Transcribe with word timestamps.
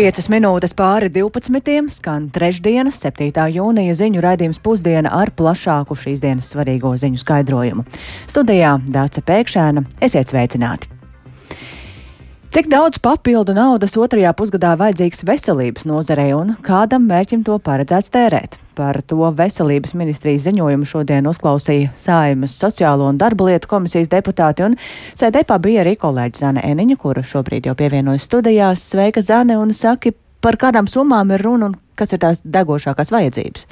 5 0.00 0.30
minūtes 0.32 0.72
pāri 0.72 1.10
12. 1.12 1.90
skan 1.92 2.30
trešdienas, 2.32 2.96
7. 3.02 3.26
jūnija 3.52 3.96
ziņu 3.98 4.22
raidījums 4.24 4.60
pusdiena 4.64 5.10
ar 5.12 5.28
plašāku 5.36 5.92
šīs 5.92 6.22
dienas 6.22 6.48
svarīgo 6.54 6.94
ziņu 7.02 7.20
skaidrojumu. 7.20 7.84
Studijā 8.30 8.78
Dāca 8.88 9.20
Pēkšēna, 9.28 9.84
esiet 10.08 10.32
sveicināti! 10.32 10.99
Cik 12.50 12.66
daudz 12.66 12.98
papildu 12.98 13.54
naudas 13.54 13.92
otrajā 13.94 14.32
pusgadā 14.34 14.72
vajadzīgs 14.74 15.20
veselības 15.22 15.84
nozarei 15.86 16.32
un 16.34 16.56
kādam 16.66 17.04
mērķim 17.06 17.44
to 17.46 17.60
paredzēts 17.62 18.10
tērēt? 18.10 18.56
Par 18.74 18.98
to 19.06 19.28
veselības 19.38 19.94
ministrijas 19.94 20.48
ziņojumu 20.48 20.88
šodien 20.90 21.28
uzklausīja 21.30 21.92
Saimas 21.94 22.56
sociālo 22.58 23.06
un 23.06 23.20
darba 23.22 23.46
lietu 23.52 23.70
komisijas 23.70 24.10
deputāti, 24.10 24.66
un 24.66 24.74
sēdēpā 25.14 25.60
bija 25.62 25.84
arī 25.84 25.94
kolēģi 26.02 26.42
Zane 26.42 26.66
Eniņa, 26.72 26.98
kura 26.98 27.22
šobrīd 27.22 27.70
jau 27.70 27.76
pievienojas 27.78 28.26
studijās. 28.26 28.82
Sveika, 28.96 29.22
Zane, 29.22 29.54
un 29.54 29.70
saki, 29.70 30.10
par 30.42 30.58
kādām 30.58 30.90
summām 30.90 31.30
ir 31.30 31.46
runa 31.46 31.70
un 31.70 31.78
kas 31.94 32.18
ir 32.18 32.24
tās 32.26 32.42
degošākās 32.42 33.14
vajadzības? 33.14 33.70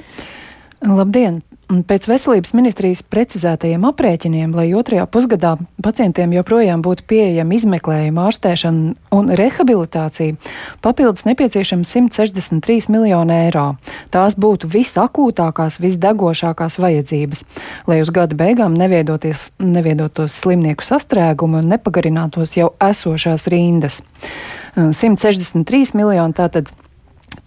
Labdien! 0.87 1.41
Pēc 1.69 2.07
veselības 2.09 2.55
ministrijas 2.57 3.03
precizētajiem 3.05 3.83
aprēķiniem, 3.91 4.55
lai 4.57 4.71
otrajā 4.73 5.03
pusgadā 5.05 5.51
pacientiem 5.85 6.31
joprojām 6.33 6.81
būtu 6.81 7.03
pieejama 7.11 7.53
izmeklējuma, 7.59 8.23
ārstēšana 8.25 8.95
un 9.13 9.29
rehabilitācija, 9.37 10.39
papildus 10.81 11.27
nepieciešams 11.29 11.91
163 11.93 12.89
miljoni 12.89 13.37
eiro. 13.45 13.67
Tās 14.09 14.33
būtu 14.33 14.65
visakūtākās, 14.73 15.77
visdegošākās 15.83 16.79
vajadzības, 16.81 17.45
lai 17.85 18.01
uz 18.01 18.09
gada 18.17 18.33
beigām 18.39 18.73
neviedotos 18.73 20.39
slimnieku 20.41 20.89
sastrēgumu 20.89 21.61
un 21.61 21.69
nepagarinātos 21.75 22.57
jau 22.57 22.73
esošās 22.81 23.45
rindas. 23.53 24.01
163 24.73 25.93
miljoni 26.01 26.33
tātad 26.33 26.73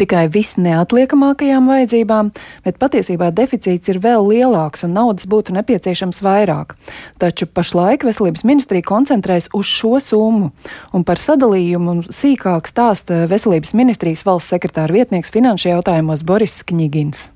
tikai 0.00 0.26
visneatliekamākajām 0.32 1.68
vajadzībām, 1.72 2.30
bet 2.64 2.78
patiesībā 2.82 3.32
deficīts 3.34 3.92
ir 3.92 4.00
vēl 4.02 4.28
lielāks 4.30 4.86
un 4.86 4.94
naudas 4.96 5.28
būtu 5.30 5.56
nepieciešams 5.58 6.22
vairāk. 6.24 6.76
Taču 7.22 7.48
pašlaik 7.50 8.06
veselības 8.08 8.46
ministrija 8.48 8.86
koncentrējas 8.88 9.50
uz 9.56 9.68
šo 9.68 9.98
summu, 10.02 10.52
un 10.92 11.04
par 11.04 11.20
sadalījumu 11.20 12.02
sīkāk 12.12 12.70
stāsta 12.70 13.26
veselības 13.30 13.76
ministrijas 13.78 14.26
valsts 14.28 14.54
sekretāra 14.54 15.00
vietnieks 15.00 15.32
finanšu 15.34 15.72
jautājumos 15.74 16.26
Boris 16.26 16.60
Kņigins. 16.66 17.30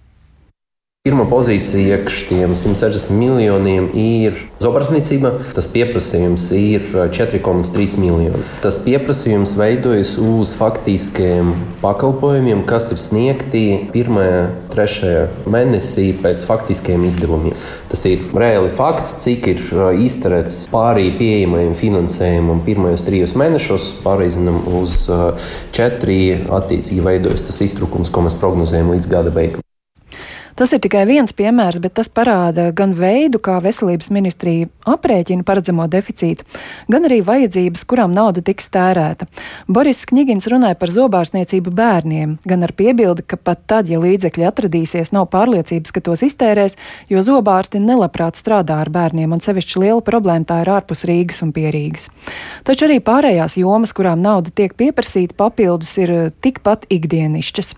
Pirmā 1.06 1.22
pozīcija 1.30 2.00
iekš 2.00 2.14
tiem 2.26 2.50
160 2.58 3.12
miljoniem 3.14 3.84
ir 3.94 4.40
zobrastniecība. 4.58 5.36
Tas 5.54 5.68
pieprasījums 5.70 6.48
ir 6.58 6.88
4,3 7.14 7.92
miljoni. 8.02 8.40
Tas 8.58 8.80
pieprasījums 8.82 9.52
veidojas 9.54 10.16
uz 10.18 10.56
faktiskiem 10.58 11.52
pakalpojumiem, 11.78 12.64
kas 12.66 12.88
ir 12.90 12.98
sniegti 12.98 13.62
1. 13.94 14.18
3. 14.72 15.12
mēnesī 15.46 16.08
pēc 16.24 16.42
faktiskiem 16.48 17.04
izdevumiem. 17.06 17.54
Tas 17.86 18.02
ir 18.10 18.24
reāli 18.34 18.72
fakts, 18.74 19.14
cik 19.22 19.46
ir 19.52 19.62
izterēts 20.08 20.64
pārī 20.72 21.12
pieejamajam 21.20 21.76
finansējumam 21.78 22.64
pirmajos 22.66 23.06
trijos 23.06 23.36
mēnešos, 23.38 23.92
pārreizinam 24.02 24.58
uz 24.82 25.04
četri. 25.70 26.18
Attiecīgi 26.58 27.06
veidojas 27.06 27.46
tas 27.46 27.62
iztrukums, 27.62 28.10
ko 28.10 28.26
mēs 28.26 28.34
prognozējam 28.42 28.90
līdz 28.96 29.12
gada 29.14 29.34
beigām. 29.38 29.65
Tas 30.56 30.72
ir 30.72 30.80
tikai 30.80 31.02
viens 31.04 31.34
piemērs, 31.36 31.76
bet 31.84 31.98
tas 31.98 32.08
parāda 32.08 32.70
gan 32.72 32.94
veidu, 32.96 33.36
kā 33.44 33.58
veselības 33.60 34.08
ministrija 34.08 34.70
aprēķina 34.88 35.44
paredzamo 35.44 35.84
deficītu, 35.92 36.46
gan 36.88 37.04
arī 37.04 37.18
vajadzības, 37.26 37.82
kurām 37.84 38.14
nauda 38.16 38.40
tiks 38.40 38.70
tērēta. 38.72 39.26
Boris 39.68 40.00
Knigins 40.08 40.48
runāja 40.48 40.78
par 40.80 40.88
zobārstniecību 40.94 41.74
bērniem, 41.76 42.38
gan 42.48 42.64
ar 42.64 42.72
piebildi, 42.72 43.26
ka 43.28 43.36
pat 43.36 43.66
tad, 43.68 43.90
ja 43.92 44.00
līdzekļi 44.00 44.46
atradīsies, 44.48 45.12
nav 45.12 45.28
pārliecības, 45.34 45.92
ka 45.92 46.00
tos 46.08 46.24
iztērēs, 46.24 46.78
jo 47.12 47.20
zobārsti 47.26 47.82
nelabprāt 47.84 48.40
strādā 48.40 48.80
ar 48.80 48.88
bērniem, 48.94 49.36
un 49.36 49.44
sevišķi 49.44 49.84
liela 49.84 50.00
problēma 50.08 50.48
tā 50.48 50.62
ir 50.64 50.72
ārpus 50.72 51.04
Rīgas 51.04 51.42
un 51.44 51.52
Pierīgas. 51.52 52.08
Taču 52.64 52.88
arī 52.88 52.96
pārējās 53.04 53.58
jomas, 53.60 53.92
kurām 53.92 54.24
nauda 54.24 54.48
tiek 54.56 54.72
pieprasīta 54.72 55.36
papildus, 55.36 55.92
ir 56.00 56.16
tikpat 56.40 56.88
ikdienišķas. 56.96 57.74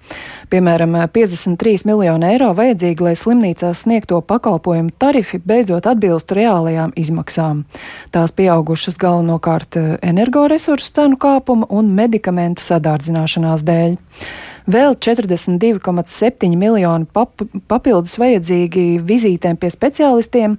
Piemēram, 0.55 0.95
53 1.11 1.89
miljonu 1.91 2.31
eiro 2.31 2.55
vajadzīgi, 2.69 3.05
lai 3.05 3.15
slimnīcās 3.17 3.85
sniegto 3.87 4.21
pakalpojumu 4.21 4.93
tarifi 5.01 5.41
beidzot 5.41 5.89
atbilstu 5.89 6.37
reālajām 6.37 6.93
izmaksām. 7.01 7.65
Tās 8.13 8.35
pieaugušas 8.37 8.99
galvenokārt 9.01 9.79
energoresursu 10.03 10.93
cenu 10.99 11.17
kāpuma 11.21 11.69
un 11.73 11.89
medikamentu 11.97 12.65
sadārdzināšanās 12.67 13.65
dēļ. 13.65 13.97
Vēl 14.69 14.99
42,7 15.01 16.57
miljoni 16.61 17.07
pap 17.09 17.41
papildus 17.73 18.19
vajadzīgi 18.21 18.99
vizītēm 19.01 19.57
pie 19.57 19.71
speciālistiem, 19.73 20.59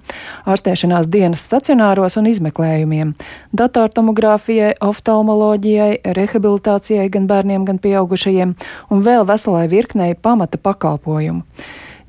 ārstēšanās 0.50 1.06
dienas 1.12 1.44
stacionāros 1.46 2.18
un 2.18 2.26
izmeklējumiem, 2.26 3.12
datortomogrāfijai, 3.54 4.72
oftalmoloģijai, 4.82 6.00
rehabilitācijai 6.18 7.06
gan 7.14 7.30
bērniem, 7.30 7.68
gan 7.68 7.78
pieaugušajiem 7.78 8.56
un 8.90 9.06
vēl 9.06 9.28
veselai 9.30 9.68
virknei 9.70 10.18
pamata 10.18 10.58
pakalpojumu. 10.58 11.46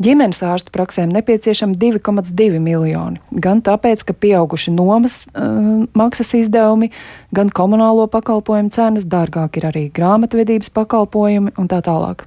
Ģimenes 0.01 0.39
ārstu 0.41 0.71
praksēm 0.73 1.11
nepieciešami 1.13 1.75
2,2 1.77 2.57
miljoni. 2.63 3.19
Gan 3.43 3.59
tāpēc, 3.61 4.01
ka 4.07 4.15
pieauguši 4.17 4.73
nomas 4.73 5.19
uh, 5.27 5.83
maksas 5.93 6.31
izdevumi, 6.39 6.89
gan 7.35 7.51
komunālo 7.53 8.07
pakalpojumu 8.09 8.73
cenas, 8.73 9.05
dārgāk 9.05 9.59
ir 9.61 9.69
arī 9.69 9.83
grāmatvedības 9.93 10.73
pakalpojumi 10.73 11.53
un 11.53 11.69
tā 11.69 11.83
tālāk. 11.85 12.25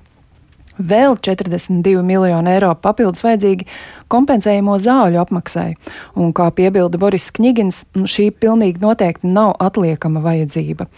Vēl 0.78 1.14
42 1.22 2.02
miljoni 2.02 2.50
eiro 2.50 2.72
papildus 2.74 3.22
vajadzīgi 3.22 3.66
kompensējamo 4.10 4.74
zāļu 4.82 5.20
apmaksai, 5.22 5.74
un, 6.18 6.32
kā 6.36 6.48
piebilda 6.54 6.98
Boris 7.00 7.28
Knigins, 7.34 7.84
šī 7.94 8.28
pilnīgi 8.42 8.82
noteikti 8.82 9.30
nav 9.30 9.54
atliekama 9.62 10.22
vajadzība. 10.24 10.88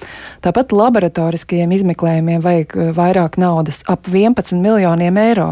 Tāpat 0.45 0.73
laboratoriskajiem 0.77 1.75
izmeklējumiem 1.77 2.45
vajag 2.45 2.77
eh, 2.77 2.93
vairāk 2.97 3.37
naudas- 3.41 3.83
ap 3.93 4.09
11 4.09 4.63
miljoniem 4.65 5.21
eiro, 5.21 5.49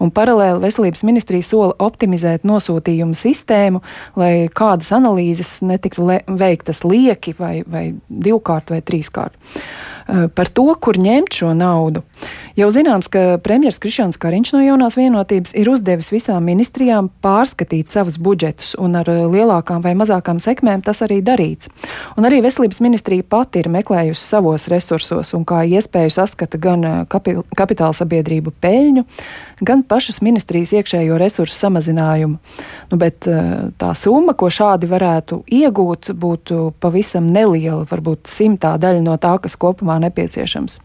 un 0.00 0.10
paralēli 0.10 0.64
veselības 0.64 1.04
ministrija 1.04 1.44
sola 1.44 1.74
optimizēt 1.78 2.48
nosūtījumu 2.48 3.16
sistēmu, 3.16 3.82
lai 4.16 4.48
kādas 4.48 4.92
analīzes 4.96 5.60
netiktu 5.62 6.08
veiktas 6.26 6.84
lieki 6.84 7.36
vai, 7.38 7.62
vai 7.66 7.94
divkārt 8.08 8.70
vai 8.70 8.80
trīskārt. 8.80 9.36
Eh, 10.06 10.28
par 10.30 10.46
to, 10.46 10.68
kur 10.78 10.94
ņemt 11.02 11.34
šo 11.34 11.48
naudu. 11.58 12.04
Jau 12.56 12.68
zināms, 12.70 13.08
ka 13.10 13.40
premjerministrs 13.42 13.82
Krišāns 13.82 14.18
Kariņš 14.22 14.52
no 14.54 14.60
jaunās 14.62 14.94
vienotības 14.96 15.50
ir 15.58 15.66
uzdevis 15.68 16.12
visām 16.14 16.46
ministrijām 16.46 17.08
pārskatīt 17.26 17.90
savus 17.90 18.14
budžetus, 18.22 18.76
un 18.78 18.94
ar 19.00 19.10
eh, 19.10 19.24
lielākām 19.26 19.82
vai 19.82 19.96
mazākām 19.98 20.38
sekmēm 20.38 20.84
tas 20.86 21.02
arī 21.02 21.18
darīts. 21.26 21.66
Un 22.14 22.28
arī 22.28 22.38
veselības 22.44 22.78
ministrija 22.86 23.26
pati 23.26 23.64
ir 23.64 23.70
meklējusi 23.74 24.22
savos 24.22 24.68
resursos 24.70 25.34
un 25.34 25.42
kā 25.48 25.64
iespēju 25.66 26.14
saskata 26.20 26.62
gan 26.62 26.86
eh, 26.86 27.02
kapi 27.10 27.40
kapitāla 27.58 27.98
sabiedrību 27.98 28.54
peļņu, 28.62 29.02
gan 29.66 29.82
pašas 29.90 30.22
ministrijas 30.22 30.70
iekšējo 30.78 31.18
resursu 31.18 31.58
samazinājumu. 31.58 32.38
Nu, 32.92 32.98
bet 33.00 33.26
tā 33.26 33.90
summa, 33.98 34.36
ko 34.38 34.46
šādi 34.52 34.86
varētu 34.86 35.40
iegūt, 35.50 36.12
būtu 36.14 36.70
pavisam 36.80 37.26
neliela, 37.26 37.82
varbūt 37.90 38.30
simtā 38.30 38.76
daļa 38.78 39.02
no 39.02 39.16
tā, 39.18 39.32
kas 39.42 39.56
kopumā 39.58 39.95
kopumā 39.96 40.02
nepieciešams. 40.04 40.80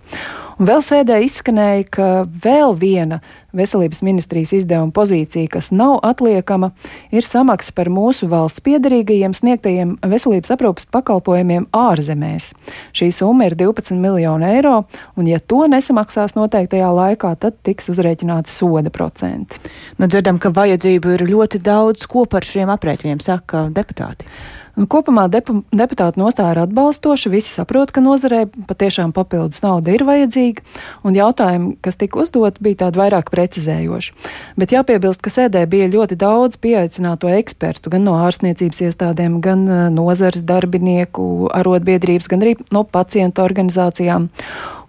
Un 0.60 0.68
vēl 0.68 0.82
sēdē 0.84 1.24
izskanēja, 1.26 1.86
ka 1.90 2.08
vēl 2.28 2.76
viena 2.78 3.22
veselības 3.52 4.04
ministrijas 4.04 4.54
izdevuma 4.54 4.92
pozīcija, 4.94 5.50
kas 5.50 5.72
nav 5.72 6.00
atliekama, 6.04 6.72
ir 7.12 7.24
samaksa 7.24 7.74
par 7.74 7.90
mūsu 7.90 8.30
valsts 8.30 8.62
piedarīgajiem 8.62 9.34
sniegtajiem 9.34 9.98
veselības 10.06 10.54
aprūpas 10.54 10.86
pakalpojumiem 10.92 11.66
ārzemēs. 11.74 12.54
Šī 12.94 13.10
summa 13.12 13.50
ir 13.50 13.58
12 13.58 13.98
miljoni 13.98 14.52
eiro, 14.54 14.86
un 15.18 15.28
ja 15.28 15.40
to 15.40 15.66
nesamaksās 15.72 16.38
noteiktajā 16.38 16.94
laikā, 16.94 17.34
tad 17.42 17.57
tiks 17.66 17.90
uzrēķināti 17.90 18.52
soda 18.54 18.94
procenti. 18.94 19.57
Nu, 19.98 20.07
dzirdam, 20.07 20.38
ka 20.38 20.54
vajadzību 20.54 21.18
ir 21.18 21.30
ļoti 21.31 21.64
daudz, 21.64 22.06
ko 22.06 22.28
par 22.30 22.46
šiem 22.46 22.69
aprēķiniem 22.69 23.24
saka 23.24 23.69
deputāti. 23.74 24.30
Kopumā 24.71 25.25
depu, 25.31 25.62
deputāta 25.75 26.19
nostāja 26.19 26.56
ir 26.56 26.62
atbalstoša. 26.63 27.31
Visi 27.33 27.51
saprot, 27.51 27.91
ka 27.91 28.03
nozarē 28.03 28.45
patiešām 28.69 29.12
papildus 29.15 29.59
nauda 29.65 29.91
ir 29.91 30.06
vajadzīga, 30.07 30.63
un 31.07 31.18
jautājumi, 31.18 31.73
kas 31.83 32.00
tika 32.00 32.21
uzdot, 32.23 32.62
bija 32.63 32.85
tādi 32.85 33.01
vairāk 33.01 33.31
precizējoši. 33.33 34.15
Bet 34.62 34.75
jāpiebilst, 34.75 35.21
ka 35.23 35.33
sēdē 35.33 35.65
bija 35.71 35.91
ļoti 35.91 36.15
daudz 36.19 36.59
pieaicināto 36.63 37.31
ekspertu, 37.35 37.91
gan 37.91 38.07
no 38.07 38.15
ārstniecības 38.23 38.85
iestādēm, 38.88 39.41
gan 39.44 39.65
eh, 39.68 39.88
nozares 39.94 40.45
darbinieku, 40.47 41.51
arotbiedrības, 41.51 42.31
gan 42.31 42.45
arī 42.45 42.56
no 42.71 42.85
pacientu 42.88 43.44
organizācijām. 43.44 44.31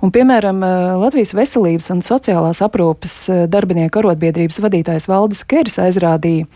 Un, 0.02 0.10
piemēram, 0.10 0.62
eh, 0.66 0.94
Latvijas 0.98 1.30
veselības 1.34 1.92
un 1.94 2.00
sociālās 2.06 2.62
aprūpes 2.64 3.18
eh, 3.30 3.44
darbinieku 3.50 4.00
arotbiedrības 4.00 4.62
vadītājs 4.64 5.06
Valdis 5.10 5.44
Keris 5.46 5.78
aizrādīja, 5.82 6.48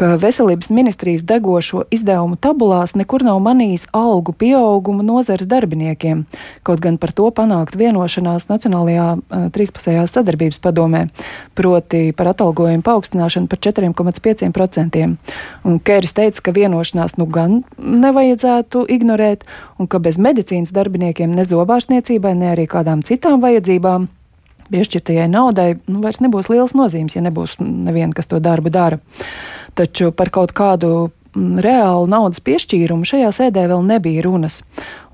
ka 0.00 0.14
veselības 0.16 0.70
ministrijas 0.70 1.22
degošo 1.28 1.82
izdevumu 1.92 2.38
tabulās 2.40 2.94
nekur 2.96 3.20
nav 3.20 3.36
manījis 3.44 3.82
algu 3.92 4.32
pieaugumu 4.32 5.04
nozares 5.04 5.44
darbiniekiem, 5.50 6.22
kaut 6.64 6.80
gan 6.80 6.96
par 6.96 7.12
to 7.12 7.26
panākt 7.36 7.76
vienošanās 7.76 8.48
Nacionālajā 8.48 9.08
uh, 9.18 9.42
trīspusējā 9.52 10.06
sadarbības 10.08 10.62
padomē, 10.64 11.02
proti 11.52 12.14
par 12.16 12.30
atalgojumu 12.32 12.86
paaugstināšanu 12.86 13.50
par 13.52 13.60
4,5%. 13.68 15.04
Un 15.68 15.76
Kēris 15.84 16.16
teica, 16.16 16.46
ka 16.48 16.56
vienošanās 16.56 17.18
nu 17.20 17.28
gan 17.28 17.60
nevajadzētu 17.76 18.86
ignorēt, 18.96 19.44
un 19.76 19.90
ka 19.90 20.00
bez 20.00 20.16
medicīnas 20.16 20.72
darbiniekiem 20.80 21.36
ne 21.36 21.44
zobārstniecībai, 21.44 22.32
ne 22.40 22.54
arī 22.54 22.64
kādām 22.72 23.04
citām 23.04 23.44
vajadzībām 23.44 24.08
piešķirtajai 24.72 25.28
naudai 25.28 25.70
nu, 25.84 26.00
vairs 26.00 26.24
nebūs 26.24 26.48
liels 26.48 26.72
nozīmes, 26.78 27.20
ja 27.20 27.28
nebūs 27.28 27.60
neviena, 27.60 28.14
kas 28.16 28.32
to 28.32 28.40
darbu 28.40 28.72
dara. 28.72 29.04
Taču 29.78 30.10
par 30.12 30.30
kaut 30.34 30.52
kādu 30.56 31.10
mm, 31.34 31.60
reālu 31.62 32.08
naudas 32.10 32.42
piešķīrumu 32.44 33.06
šajā 33.06 33.30
sēdē 33.34 33.66
vēl 33.70 33.84
nebija 33.86 34.24
runas. 34.26 34.60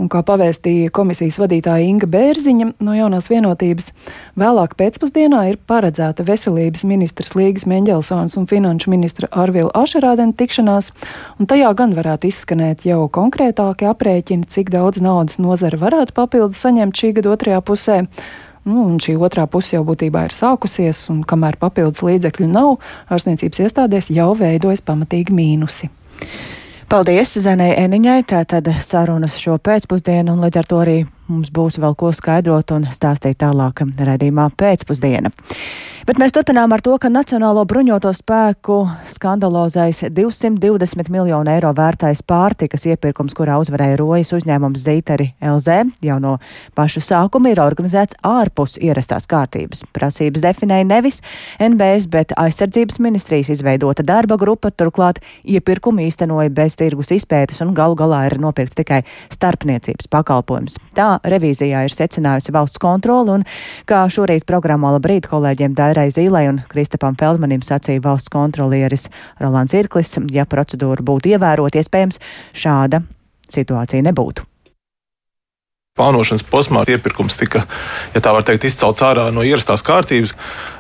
Un 0.00 0.10
kā 0.12 0.22
pavēstīja 0.26 0.92
komisijas 0.96 1.38
vadītāja 1.40 1.86
Inga 1.88 2.08
Bērziņa 2.10 2.70
no 2.84 2.96
jaunās 2.96 3.28
vienotības, 3.32 3.92
vēlāk 4.40 4.76
pēcpusdienā 4.80 5.42
ir 5.50 5.60
paredzēta 5.68 6.24
veselības 6.26 6.84
ministrs 6.88 7.36
Līgas 7.36 7.68
Meņģelsons 7.68 8.36
un 8.40 8.48
finanšu 8.50 8.92
ministra 8.92 9.30
Arvila 9.32 9.72
Ašerādena 9.76 10.36
tikšanās, 10.36 10.92
un 11.40 11.48
tajā 11.52 11.72
gan 11.76 11.94
varētu 11.96 12.32
izskanēt 12.32 12.88
jau 12.88 13.04
konkrētāki 13.12 13.88
aprēķini, 13.92 14.48
cik 14.48 14.72
daudz 14.74 15.04
naudas 15.04 15.40
nozara 15.40 15.80
varētu 15.80 16.16
papildus 16.16 16.60
saņemt 16.64 16.96
šī 16.96 17.14
gada 17.20 17.36
otrajā 17.36 17.62
pusē 17.64 18.02
Nu, 18.66 18.82
un 18.82 18.98
šī 18.98 19.14
otrā 19.22 19.44
puse 19.46 19.76
jau 19.76 19.84
būtībā 19.86 20.24
ir 20.26 20.34
sākusies, 20.34 21.04
un 21.12 21.22
kamēr 21.28 21.54
papildus 21.60 22.02
līdzekļu 22.02 22.48
nav, 22.50 22.72
ārstniecības 23.14 23.62
iestādēs 23.62 24.10
jau 24.10 24.32
veidojas 24.34 24.82
pamatīgi 24.82 25.34
mīnusi. 25.36 25.90
Paldies 26.90 27.36
Zenei 27.42 27.76
Eniņai, 27.78 28.20
tātad 28.30 28.68
sarunas 28.82 29.38
šo 29.38 29.54
pēcpusdienu, 29.62 30.34
un 30.34 30.42
līdz 30.46 30.60
ar 30.62 30.68
to 30.70 30.82
arī 30.82 30.98
mums 31.28 31.50
būs 31.54 31.80
vēl 31.82 31.96
ko 31.98 32.12
skaidrot 32.14 32.72
un 32.76 32.88
stāstīt 32.94 33.40
tālāk 33.42 33.82
redzījumā 33.82 34.50
pēcpusdiena. 34.56 35.32
Bet 36.06 36.20
mēs 36.22 36.30
turpinām 36.30 36.70
ar 36.70 36.78
to, 36.86 36.92
ka 37.02 37.08
Nacionālo 37.10 37.64
bruņoto 37.66 38.12
spēku 38.14 38.76
skandalozais 39.10 40.04
220 40.14 41.08
miljonu 41.10 41.50
eiro 41.50 41.72
vērtais 41.74 42.20
pārtikas 42.22 42.84
iepirkums, 42.86 43.34
kurā 43.34 43.56
uzvarēja 43.58 43.96
rojas 43.98 44.30
uzņēmums 44.36 44.84
Zīteri 44.84 45.32
LZ, 45.42 45.96
jau 46.06 46.20
no 46.22 46.36
paša 46.78 47.02
sākuma 47.02 47.50
ir 47.50 47.58
organizēts 47.64 48.20
ārpus 48.22 48.76
ierastās 48.78 49.26
kārtības. 49.26 49.82
Prasības 49.90 50.44
definēja 50.46 50.86
nevis 50.86 51.18
NBS, 51.58 52.06
bet 52.12 52.36
aizsardzības 52.38 53.02
ministrijas 53.02 53.50
izveidota 53.56 54.06
darba 54.06 54.38
grupa, 54.38 54.70
turklāt 54.70 55.18
iepirkumu 55.42 56.06
īstenoja 56.06 56.54
bez 56.54 56.78
tirgus 56.78 57.10
izpētes 57.18 57.58
un 57.66 57.74
galu 57.74 57.98
galā 57.98 58.28
ir 58.30 58.38
nopirkts 58.38 58.78
tikai 58.78 59.02
starpniecības 59.34 60.06
pakalpojums. 60.14 60.78
Tā 60.94 61.15
revīzijā 61.26 61.82
ir 61.88 61.94
secinājusi 61.94 62.54
valsts 62.54 62.78
kontrola 62.82 63.40
un, 63.40 63.46
kā 63.90 64.06
šorīt 64.06 64.46
programmā 64.46 64.94
labrīt 64.94 65.26
kolēģiem 65.30 65.74
Dēra 65.74 65.96
Vērai 65.96 66.10
Zīlai 66.12 66.42
un 66.50 66.58
Kristapam 66.68 67.14
Feldmanim 67.16 67.62
sacīja 67.64 68.02
valsts 68.04 68.28
kontrolieris 68.28 69.06
Rolands 69.40 69.72
Irklis, 69.72 70.12
ja 70.28 70.44
procedūra 70.44 71.00
būtu 71.00 71.32
ievērot, 71.32 71.78
iespējams, 71.80 72.20
šāda 72.52 73.00
situācija 73.48 74.04
nebūtu. 74.04 74.44
Plānošanas 75.96 76.44
posmā 76.44 76.82
iepirkums 76.92 77.38
tika, 77.40 77.62
ja 78.12 78.20
tā 78.20 78.32
var 78.36 78.44
teikt, 78.44 78.66
izcelts 78.68 79.00
ārā 79.00 79.30
no 79.32 79.44
ierastās 79.46 79.84
kārtības, 79.86 80.34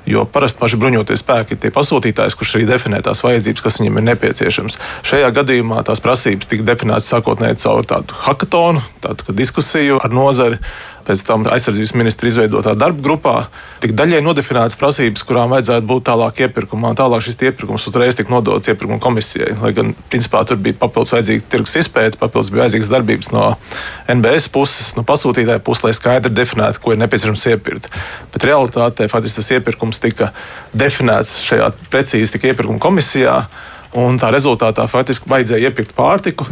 jo 0.04 0.26
parasti 0.28 0.60
paši 0.60 0.80
bruņoties 0.82 1.22
spēki 1.24 1.56
ir 1.56 1.62
tie 1.62 1.70
pasūtītājs, 1.72 2.36
kurš 2.36 2.56
arī 2.58 2.66
definē 2.68 3.00
tās 3.06 3.24
vajadzības, 3.24 3.64
kas 3.64 3.80
viņiem 3.80 4.02
ir 4.02 4.06
nepieciešams. 4.10 4.76
Šajā 5.08 5.30
gadījumā 5.38 5.80
tās 5.88 6.04
prasības 6.04 6.50
tika 6.50 6.68
definētas 6.68 7.08
sākotnēji 7.14 7.62
caur 7.64 7.88
tādu 7.88 8.20
hackathonu, 8.26 8.84
tādu 9.00 9.38
diskusiju 9.40 10.02
ar 10.04 10.12
nozari 10.12 10.60
pēc 11.06 11.22
tam 11.26 11.44
aizsardzības 11.50 11.92
ministra 11.96 12.28
izveidotā 12.30 12.74
darba 12.78 13.02
grupā 13.04 13.34
tika 13.82 13.94
daļai 14.00 14.22
nodefinētas 14.24 14.78
prasības, 14.80 15.24
kurām 15.26 15.52
vajadzētu 15.54 15.86
būt 15.86 16.06
tālāk 16.08 16.42
iepirkumā. 16.46 16.92
Tālāk 16.98 17.24
šis 17.26 17.38
iepirkums 17.46 17.86
uzreiz 17.90 18.18
tika 18.18 18.32
nodots 18.32 18.70
iepirkuma 18.72 18.98
komisijai. 19.02 19.54
Lai 19.62 19.72
gan 19.76 19.92
principā 20.10 20.42
tur 20.48 20.58
bija 20.62 20.78
papildus 20.80 21.14
vajadzīga 21.14 21.46
tirgus 21.52 21.76
izpēta, 21.82 22.20
papildus 22.20 22.50
bija 22.54 22.64
vajadzīgas 22.64 22.92
darbības 22.92 23.30
no 23.34 23.44
NBS 24.16 24.50
puses, 24.54 24.94
no 24.98 25.06
pasūtītāja 25.06 25.62
puses, 25.66 25.84
lai 25.86 25.94
skaidri 25.96 26.34
definētu, 26.34 26.82
ko 26.82 26.94
ir 26.94 27.02
nepieciešams 27.04 27.46
iepirkt. 27.52 27.90
Bet 28.34 28.48
realitātē 28.48 29.10
faktiski 29.12 29.42
tas 29.42 29.54
iepirkums 29.58 30.02
tika 30.02 30.32
definēts 30.74 31.38
šajā 31.46 31.70
precīzi 31.92 32.42
iepirkuma 32.42 32.82
komisijā. 32.82 33.40
Un 33.96 34.18
tā 34.20 34.28
rezultātā 34.34 34.84
faktiski 34.92 35.30
vajadzēja 35.30 35.70
iepirkt 35.70 35.94
pārtiku, 35.96 36.44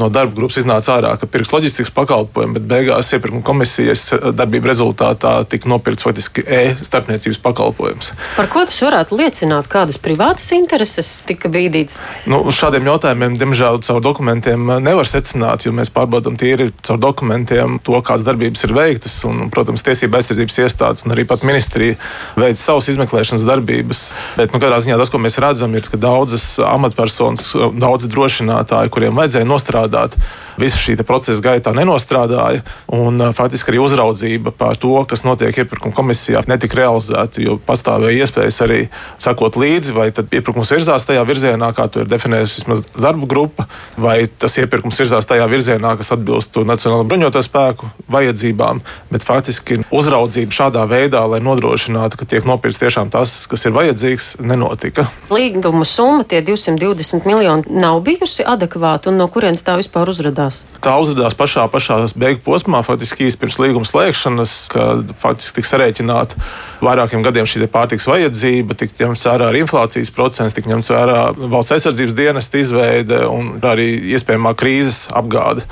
no 0.00 0.08
darba 0.12 0.34
grupas 0.36 0.58
iznāca 0.60 0.96
ārā, 0.96 1.14
ka 1.20 1.28
pirks 1.30 1.52
loģistikas 1.54 1.92
pakalpojumu, 1.96 2.58
bet 2.58 2.66
beigās 2.68 3.12
iepirkuma 3.16 3.44
komisijas 3.46 4.08
darbība 4.36 4.70
rezultātā 4.70 5.32
tika 5.50 5.70
nopirkts 5.70 6.06
faktiski 6.06 6.44
e-starpniecības 6.44 7.40
pakalpojums. 7.44 8.12
Par 8.36 8.50
ko 8.52 8.64
tas 8.68 8.78
varētu 8.84 9.16
liecināt? 9.18 9.70
Kādas 9.72 9.98
privātas 10.02 10.50
intereses 10.56 11.10
tika 11.28 11.50
bīdītas? 11.52 11.98
Nu, 12.30 12.42
šādiem 12.52 12.88
jautājumiem, 12.90 13.38
diemžēl, 13.40 13.80
caur 13.86 14.02
dokumentiem 14.04 14.68
nevar 14.84 15.08
secināt, 15.08 15.66
jo 15.66 15.72
mēs 15.76 15.92
pārbaudām 15.94 16.38
tīri 16.40 16.68
caur 16.86 17.00
dokumentiem 17.02 17.80
to, 17.86 17.96
kādas 18.04 18.26
darbības 18.26 18.66
ir 18.68 18.76
veiktas. 18.76 19.18
Un, 19.26 19.48
protams, 19.52 19.84
tiesība 19.86 20.20
aizsardzības 20.20 20.60
iestādes 20.66 21.06
un 21.06 21.16
arī 21.16 21.26
pat 21.28 21.44
ministrija 21.46 21.96
veic 22.38 22.60
savas 22.60 22.90
izmeklēšanas 22.92 23.46
darbības. 23.48 24.04
Bet, 24.36 24.52
nu, 24.52 24.60
katrā 24.62 24.82
ziņā 24.84 25.00
tas, 25.00 25.12
ko 25.12 25.20
mēs 25.22 25.40
redzam, 25.42 25.74
ir, 25.78 25.88
ka 25.90 26.00
daudzas 26.00 26.46
amatpersonas, 26.62 27.48
daudzi 27.80 28.10
drošinātāji, 28.12 28.92
kuriem 28.94 29.18
vajadzēja 29.18 29.48
nostrādāt, 29.48 29.85
strādāt 29.86 30.16
visa 30.56 30.78
šī 30.80 30.96
procesa 31.04 31.42
gaitā 31.44 31.72
nenostrādāja. 31.76 32.62
Un, 32.92 33.20
faktiski 33.36 33.72
arī 33.72 33.80
uzraudzība 33.84 34.52
par 34.56 34.78
to, 34.80 34.94
kas 35.08 35.24
notiek 35.26 35.56
iepirkuma 35.56 35.94
komisijā, 35.94 36.42
netika 36.48 36.80
realizēta. 36.80 37.42
Jo 37.44 37.58
pastāvēja 37.60 38.24
iespējas 38.24 38.60
arī 38.64 38.80
sakot 39.22 39.58
līdzi, 39.60 39.92
vai 39.96 40.08
iepirkums 40.10 40.72
virzās 40.72 41.06
tajā 41.08 41.24
virzienā, 41.28 41.72
kā 41.76 41.88
to 41.92 42.02
ir 42.02 42.10
definējusi 42.10 42.62
vismaz 42.62 42.84
darba 42.96 43.28
grupa, 43.28 43.66
vai 44.00 44.26
tas 44.26 44.56
iepirkums 44.56 45.00
virzās 45.02 45.28
tajā 45.28 45.46
virzienā, 45.50 45.96
kas 46.00 46.14
atbilst 46.16 46.56
Nacionālajiem 46.56 47.10
bruņoto 47.10 47.42
spēku 47.44 47.90
vajadzībām. 48.10 48.80
Bet 49.12 49.26
faktiski 49.28 49.82
uzraudzība 49.94 50.56
šādā 50.56 50.86
veidā, 50.88 51.20
lai 51.28 51.42
nodrošinātu, 51.44 52.18
ka 52.18 52.28
tiek 52.28 52.48
nopirkts 52.48 52.80
tiešām 52.80 53.12
tas, 53.12 53.42
kas 53.50 53.68
ir 53.68 53.76
vajadzīgs, 53.76 54.30
nenotika. 54.40 55.06
Līguma 55.30 55.84
summa, 55.86 56.24
tie 56.24 56.40
220 56.42 57.28
miljoni, 57.28 57.76
nav 57.76 58.00
bijusi 58.06 58.46
adekvāta 58.46 59.12
un 59.12 59.20
no 59.20 59.28
kurienes 59.32 59.62
tā 59.66 59.75
vispār 59.80 60.10
uzrādījās? 60.12 60.62
Tā 60.84 60.94
uzrādās 61.02 61.36
pašā, 61.38 61.66
pašā 61.72 61.98
beigu 62.18 62.42
posmā, 62.44 62.82
faktiski 62.86 63.26
īsi 63.26 63.40
pirms 63.40 63.58
līguma 63.62 63.88
slēgšanas, 63.88 64.54
kad 64.72 65.12
faktiski 65.22 65.60
tika 65.60 65.72
sarēķināta 65.72 66.40
vairākiem 66.84 67.24
gadiem 67.26 67.48
šī 67.48 67.68
pārtiks 67.72 68.08
vajadzība, 68.10 68.78
tika 68.78 69.06
ņemts 69.06 69.28
vērā 69.28 69.50
arī 69.50 69.62
inflācijas 69.64 70.12
procents, 70.14 70.56
tika 70.56 70.72
ņemts 70.72 70.92
vērā 70.94 71.20
valsts 71.36 71.76
aizsardzības 71.76 72.18
dienesta 72.18 72.60
izveide 72.62 73.22
un 73.30 73.56
arī 73.64 73.92
iespējamā 74.16 74.56
krīzes 74.58 75.06
apgāde 75.16 75.66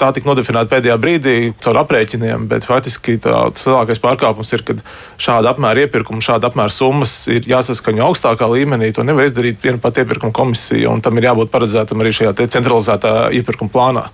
tā 0.00 0.10
tika 0.16 0.30
nodefinēta 0.30 0.70
pēdējā 0.70 0.96
brīdī 1.00 1.36
caur 1.62 1.80
aprēķiniem, 1.82 2.46
bet 2.50 2.66
faktiski 2.68 3.18
tas 3.22 3.66
lielākais 3.68 4.00
pārkāpums 4.02 4.52
ir, 4.56 4.64
kad 4.66 4.82
šāda 5.20 5.52
apmēra 5.54 5.84
iepirkuma, 5.84 6.22
šāda 6.24 6.50
apmēra 6.50 6.72
summas 6.74 7.14
ir 7.32 7.46
jāsaskaņo 7.50 8.06
augstākā 8.08 8.48
līmenī. 8.50 8.92
To 8.96 9.04
nevar 9.06 9.28
izdarīt 9.28 9.60
viena 9.64 9.80
pati 9.82 10.04
iepirkuma 10.04 10.34
komisija, 10.36 10.90
un 10.92 11.02
tam 11.04 11.20
ir 11.20 11.28
jābūt 11.28 11.52
paredzētam 11.52 12.00
arī 12.02 12.14
šajā 12.16 12.34
centralizētā 12.56 13.14
iepirkuma 13.36 13.72
plānā. 13.72 14.06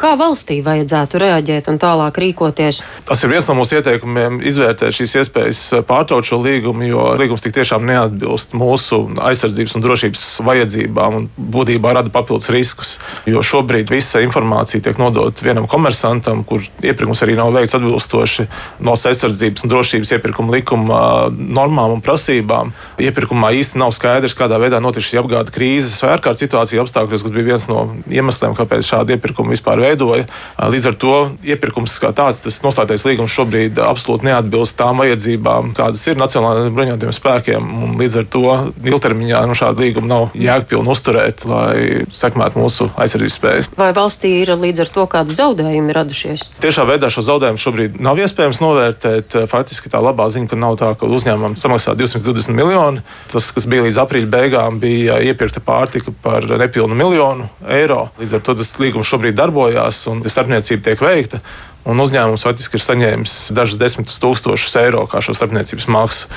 Kā 0.00 0.14
valstī 0.20 0.60
vajadzētu 0.64 1.20
reaģēt 1.22 1.70
un 1.72 1.80
tālāk 1.82 2.20
rīkoties? 2.24 2.80
Tas 3.08 3.24
ir 3.24 3.32
viens 3.34 3.48
no 3.50 3.58
mūsu 3.58 3.78
ieteikumiem 3.78 4.40
izvērtēt 4.46 4.96
šīs 4.96 5.16
iespējas 5.22 5.62
pārtraukt 5.88 6.30
šo 6.30 6.40
līgumu, 6.44 6.86
jo 6.88 7.10
līgums 7.20 7.44
tik 7.44 7.56
tiešām 7.58 7.84
neatbilst 7.88 8.56
mūsu 8.56 9.02
aizsardzības 9.28 9.76
un 9.76 9.84
drošības 9.84 10.24
vajadzībām 10.48 11.18
un 11.20 11.28
būtībā 11.36 11.94
rada 11.98 12.12
papildus 12.14 12.52
riskus. 12.54 12.96
Jo 13.28 13.42
šobrīd 13.44 13.92
visa 13.92 14.22
informācija 14.24 14.82
tiek 14.84 15.00
nodota 15.00 15.33
iedot 15.34 15.42
vienam 15.42 15.66
komersantam, 15.66 16.44
kur 16.44 16.62
iepirkums 16.82 17.22
arī 17.22 17.36
nav 17.36 17.52
veikts 17.52 17.74
atbilstoši 17.74 18.46
valsts 18.80 19.06
aizsardzības 19.10 19.64
un 19.64 19.70
drošības 19.70 20.12
iepirkuma 20.14 20.52
likuma 20.54 21.00
normām 21.30 21.94
un 21.96 22.02
prasībām. 22.02 22.72
Iepirkumā 22.98 23.52
īsti 23.58 23.78
nav 23.78 23.92
skaidrs, 23.92 24.36
kādā 24.36 24.58
veidā 24.58 24.80
notiks 24.80 25.08
šī 25.10 25.20
apgāde 25.22 25.52
krīzes 25.54 26.02
vai 26.02 26.14
ārkārtas 26.14 26.44
situācija 26.44 26.82
apstākļos, 26.82 27.24
kas 27.24 27.34
bija 27.34 27.48
viens 27.50 27.66
no 27.68 27.96
iemesliem, 28.08 28.54
kāpēc 28.54 28.86
šādu 28.86 29.16
iepirkumu 29.16 29.54
vispār 29.54 29.82
veidoja. 29.82 30.26
Līdz 30.58 30.88
ar 30.90 30.98
to 30.98 31.14
iepirkums 31.42 31.98
kā 32.02 32.12
tāds, 32.14 32.42
tas 32.44 32.60
noslēgtais 32.64 33.06
līgums 33.08 33.34
šobrīd 33.34 33.78
absolūti 33.82 34.28
neatbilst 34.28 34.78
tām 34.78 35.02
vajadzībām, 35.02 35.74
kādas 35.76 36.04
ir 36.08 36.20
nacionālajiem 36.20 36.74
bruņotajiem 36.76 37.16
spēkiem. 37.18 37.72
Līdz 38.00 38.20
ar 38.22 38.30
to 38.30 38.44
ilgtermiņā 38.84 39.44
nu, 39.48 39.58
šādu 39.58 39.86
līgumu 39.86 40.10
nav 40.10 40.38
jēgpilni 40.38 40.94
uzturēt, 40.94 41.46
lai 41.48 42.04
sekmētu 42.14 42.60
mūsu 42.60 42.90
aizsardzības 43.00 43.38
spējas. 43.40 43.70
Vai 43.78 43.90
valstī 43.96 44.34
ir 44.42 44.54
līdz 44.58 44.84
ar 44.84 44.92
to 44.94 45.06
kā 45.10 45.23
kādi 45.24 45.36
zaudējumi 45.38 45.94
radušies? 45.94 46.42
Tiešā 46.60 46.84
veidā 46.88 47.08
šo 47.12 47.24
zaudējumu 47.24 47.60
šobrīd 47.60 47.96
nav 48.02 48.18
iespējams 48.20 48.60
novērtēt. 48.60 49.36
Faktiski 49.48 49.90
tā 49.90 50.00
labā 50.04 50.28
ziņa, 50.28 50.50
ka 50.50 50.58
nav 50.58 50.76
tā, 50.80 50.90
ka 50.98 51.08
uzņēmumam 51.08 51.56
samaksā 51.56 51.94
220 51.96 52.54
miljoni. 52.54 53.02
Tas, 53.32 53.50
kas 53.54 53.66
bija 53.70 53.86
līdz 53.86 54.00
aprīļa 54.04 54.30
beigām, 54.30 54.80
bija 54.82 55.18
iepirkta 55.24 55.62
pārtika 55.64 56.12
par 56.22 56.44
nepilnu 56.44 56.94
miljonu 56.94 57.48
eiro. 57.64 58.10
Līdz 58.20 58.36
ar 58.36 58.44
to 58.44 58.56
tas 58.60 58.74
līgums 58.78 59.08
šobrīd 59.08 59.38
darbojās 59.38 60.04
un 60.12 60.20
starpniecība 60.28 60.90
tiek 60.90 61.00
veikta. 61.04 61.40
Un 61.88 62.00
uzņēmums 62.00 62.44
faktiski 62.46 62.78
ir 62.78 62.84
saņēmis 62.84 63.38
dažus 63.56 63.80
desmitus 63.80 64.20
tūkstošus 64.22 64.78
eiro 64.80 65.04
kā 65.08 65.20
šo 65.24 65.36
starpniecības 65.36 65.88
maksu. 65.92 66.30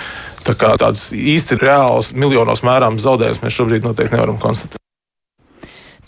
Tā 0.47 0.55
kā 0.55 0.73
tādas 0.79 1.09
īsti 1.11 1.59
reālas 1.59 2.13
miljonos 2.15 2.63
mērāmas 2.63 3.03
zaudējumus 3.03 3.43
mēs 3.43 3.59
šobrīd 3.59 3.87
noteikti 3.87 4.15
nevaram 4.15 4.39
konstatēt. 4.39 4.76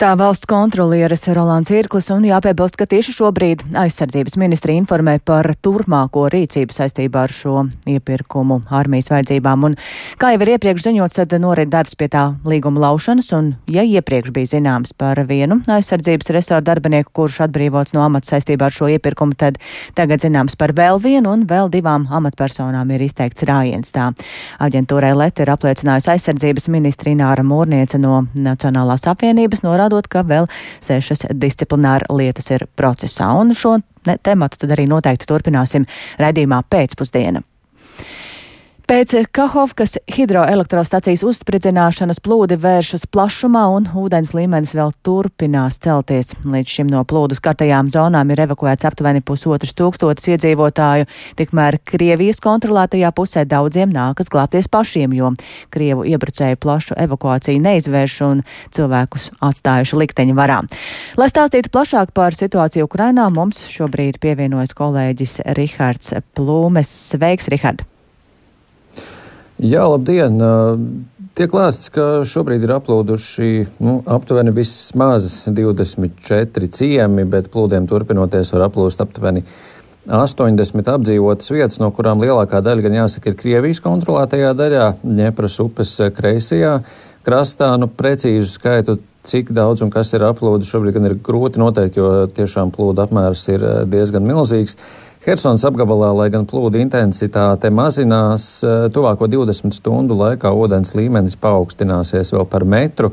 Tā 0.00 0.14
valsts 0.16 0.48
kontrolieris 0.48 1.26
Rolands 1.36 1.68
Irklis 1.76 2.06
un 2.14 2.22
jāpiebilst, 2.24 2.78
ka 2.80 2.86
tieši 2.88 3.12
šobrīd 3.12 3.66
aizsardzības 3.76 4.38
ministri 4.40 4.72
informē 4.80 5.18
par 5.20 5.44
turpmāko 5.60 6.22
rīcību 6.32 6.72
saistībā 6.72 7.26
ar 7.26 7.34
šo 7.36 7.66
iepirkumu 7.84 8.62
armijas 8.72 9.10
vajadzībām. 9.12 9.66
Un, 9.68 9.74
kā 10.16 10.30
jau 10.32 10.38
ir 10.40 10.50
iepriekš 10.54 10.86
ziņots, 10.86 11.18
tad 11.18 11.34
norit 11.44 11.68
darbs 11.68 11.98
pie 12.00 12.08
tā 12.08 12.22
līguma 12.48 12.80
laušanas, 12.86 13.28
un 13.36 13.50
ja 13.68 13.84
iepriekš 13.84 14.32
bija 14.32 14.50
zināms 14.54 14.94
par 14.96 15.20
vienu 15.28 15.58
aizsardzības 15.68 16.32
resoru 16.32 16.64
darbinieku, 16.64 17.12
kurš 17.20 17.42
atbrīvots 17.50 17.92
no 17.92 18.00
amata 18.06 18.32
saistībā 18.32 18.70
ar 18.70 18.78
šo 18.78 18.88
iepirkumu, 18.94 19.36
tad 19.36 19.60
tagad 20.00 20.24
zināms 20.24 20.56
par 20.56 20.72
vēl 20.80 20.96
vienu 21.04 21.36
un 21.36 21.44
vēl 21.44 21.68
divām 21.76 22.08
amatpersonām 22.08 22.96
ir 22.96 23.04
izteikts 23.04 23.44
rājiens. 23.44 23.92
Tā 23.92 24.08
aģentūrai 24.64 25.12
Leta 25.26 25.44
ir 25.44 25.52
apliecinājusi 25.58 26.14
aizsardzības 26.16 26.72
ministri 26.72 27.12
Nāra 27.20 27.44
Mūrniece 27.44 28.00
no 28.00 28.24
Nacionālās 28.32 29.04
apvienības, 29.12 29.66
norādot, 29.68 29.89
norādot, 29.90 30.08
ka 30.08 30.22
vēl 30.22 30.48
sešas 30.80 31.26
disciplināra 31.34 32.06
lietas 32.10 32.50
ir 32.50 32.66
procesā. 32.76 33.30
Un 33.38 33.54
šo 33.54 33.78
tematu 34.22 34.58
tad 34.60 34.74
arī 34.76 34.86
noteikti 34.88 35.26
turpināsim 35.26 35.86
redzījumā 36.18 36.62
pēcpusdienā. 36.70 37.42
Pēc 38.90 39.12
Kahovkas 39.30 39.92
hidroelektrostacijas 40.10 41.22
uzspridzināšanas 41.22 42.18
plūdi 42.26 42.56
vēršas 42.58 43.04
plašumā 43.14 43.60
un 43.70 43.84
ūdens 43.94 44.32
līmenis 44.34 44.72
vēl 44.74 44.90
turpinās 45.06 45.76
celties. 45.78 46.32
Līdz 46.42 46.72
šim 46.74 46.88
no 46.90 47.04
plūdu 47.06 47.36
skartajām 47.38 47.92
zonām 47.94 48.32
ir 48.34 48.42
evakuēts 48.48 48.88
aptuveni 48.88 49.22
pusotrs 49.22 49.76
tūkstotis 49.78 50.32
iedzīvotāju, 50.32 51.06
tikmēr 51.38 51.78
Krievijas 51.86 52.42
kontrolētajā 52.42 53.12
pusē 53.14 53.44
daudziem 53.46 53.94
nākas 53.94 54.32
glābties 54.34 54.66
pašiem, 54.66 55.14
jo 55.14 55.30
Krievu 55.70 56.08
iebrucēju 56.10 56.58
plašu 56.58 56.98
evakuāciju 56.98 57.62
neizvērš 57.68 58.18
un 58.26 58.42
cilvēkus 58.74 59.30
atstājuši 59.52 60.00
likteņa 60.02 60.36
varā. 60.40 60.58
Lai 61.14 61.30
stāstītu 61.30 61.70
plašāk 61.70 62.10
par 62.10 62.34
situāciju 62.34 62.90
Ukrainā, 62.90 63.30
mums 63.30 63.62
šobrīd 63.70 64.18
pievienojas 64.18 64.74
kolēģis 64.74 65.44
Rihards 65.54 66.16
Plūmes. 66.34 66.90
Sveiks, 67.14 67.46
Rihard! 67.54 67.86
Jā, 69.60 69.82
labdien! 69.84 70.38
Tiek 71.36 71.52
lēsts, 71.52 71.90
ka 71.92 72.04
šobrīd 72.24 72.62
ir 72.64 72.70
aplūduši 72.78 73.48
nu, 73.84 73.98
aptuveni 74.08 74.54
vismaz 74.56 75.26
24 75.52 76.70
ciemi, 76.72 77.26
bet 77.28 77.50
plūdiem 77.52 77.84
turpinoties 77.90 78.54
var 78.54 78.64
aplūst 78.70 79.02
aptuveni 79.04 79.42
80 80.08 80.88
apdzīvotas 80.94 81.52
vietas, 81.52 81.76
no 81.82 81.90
kurām 81.92 82.24
lielākā 82.24 82.62
daļa, 82.64 82.86
gan 82.86 82.96
jāsaka, 83.02 83.28
ir 83.28 83.36
Krievijas 83.42 83.82
kontrolētajā 83.84 84.54
daļā, 84.56 84.86
Ņepras 85.20 85.58
upes 85.66 85.92
kreisajā 86.16 86.78
krastā. 87.28 87.74
Nu, 87.76 87.90
precīzu 88.00 88.48
skaitu, 88.54 88.96
cik 89.28 89.52
daudz 89.52 89.84
un 89.84 89.92
kas 89.92 90.14
ir 90.16 90.24
aplūdi, 90.24 90.64
šobrīd 90.70 90.96
gan 90.96 91.10
ir 91.10 91.18
grūti 91.20 91.60
noteikt, 91.60 92.00
jo 92.00 92.24
tiešām 92.32 92.72
plūdu 92.72 93.04
apmērs 93.04 93.44
ir 93.52 93.68
diezgan 93.92 94.24
milzīgs. 94.24 94.80
Hersons 95.20 95.60
apgabalā, 95.68 96.14
lai 96.16 96.30
gan 96.32 96.46
plūdu 96.48 96.78
intensitāte 96.80 97.68
mazinās, 97.68 98.44
eh, 98.64 98.86
tuvāko 98.88 99.26
20 99.28 99.74
stundu 99.76 100.16
laikā 100.16 100.48
ūdens 100.48 100.94
līmenis 100.96 101.36
paaugstināsies 101.36 102.32
vēl 102.32 102.46
par 102.48 102.64
metru, 102.64 103.10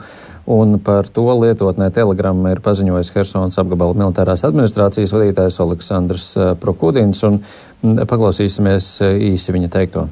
un 0.48 0.80
par 0.80 1.10
to 1.12 1.26
lietotnē 1.28 1.90
telegramma 1.92 2.54
ir 2.54 2.62
paziņojis 2.64 3.12
Hersons 3.12 3.60
apgabala 3.60 3.94
militārās 3.94 4.46
administrācijas 4.48 5.12
vadītājs 5.12 5.60
Aleksandrs 5.60 6.30
eh, 6.38 6.54
Prokudins, 6.56 7.20
un 7.28 7.42
mm, 7.84 8.08
paklausīsimies 8.08 9.02
eh, 9.02 9.20
īsi 9.34 9.52
viņa 9.52 9.70
teikto. 9.76 10.08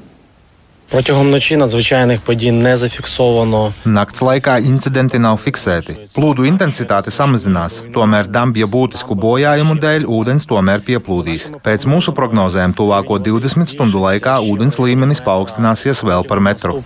Протягом 0.90 1.30
ночі 1.30 1.56
надзвичайних 1.56 2.20
подій 2.20 2.52
не 2.52 2.76
зафіксовано. 2.76 3.72
Nakts 3.86 4.22
laikā 4.22 4.58
incidenti 4.58 5.18
nav 5.22 5.38
fiksēti. 5.38 5.94
Plūdu 6.16 6.42
intensitāte 6.50 7.14
samazinās, 7.14 7.84
tomēr 7.94 8.26
dambja 8.26 8.66
būtisku 8.66 9.14
bojājumu 9.14 9.78
dēļ 9.84 10.06
ūdens 10.16 10.50
tomēr 10.50 10.82
pieplūdīs. 10.82 11.50
Pēc 11.66 11.86
mūsu 11.86 12.10
prognozēm 12.18 12.74
tuvāko 12.74 13.22
20 13.22 13.70
stundu 13.70 14.02
laikā 14.06 14.40
ūdens 14.50 14.82
līmenis 14.82 15.22
paaugstināsies 15.22 16.02
vēl 16.02 16.26
par 16.26 16.42
metru. 16.42 16.82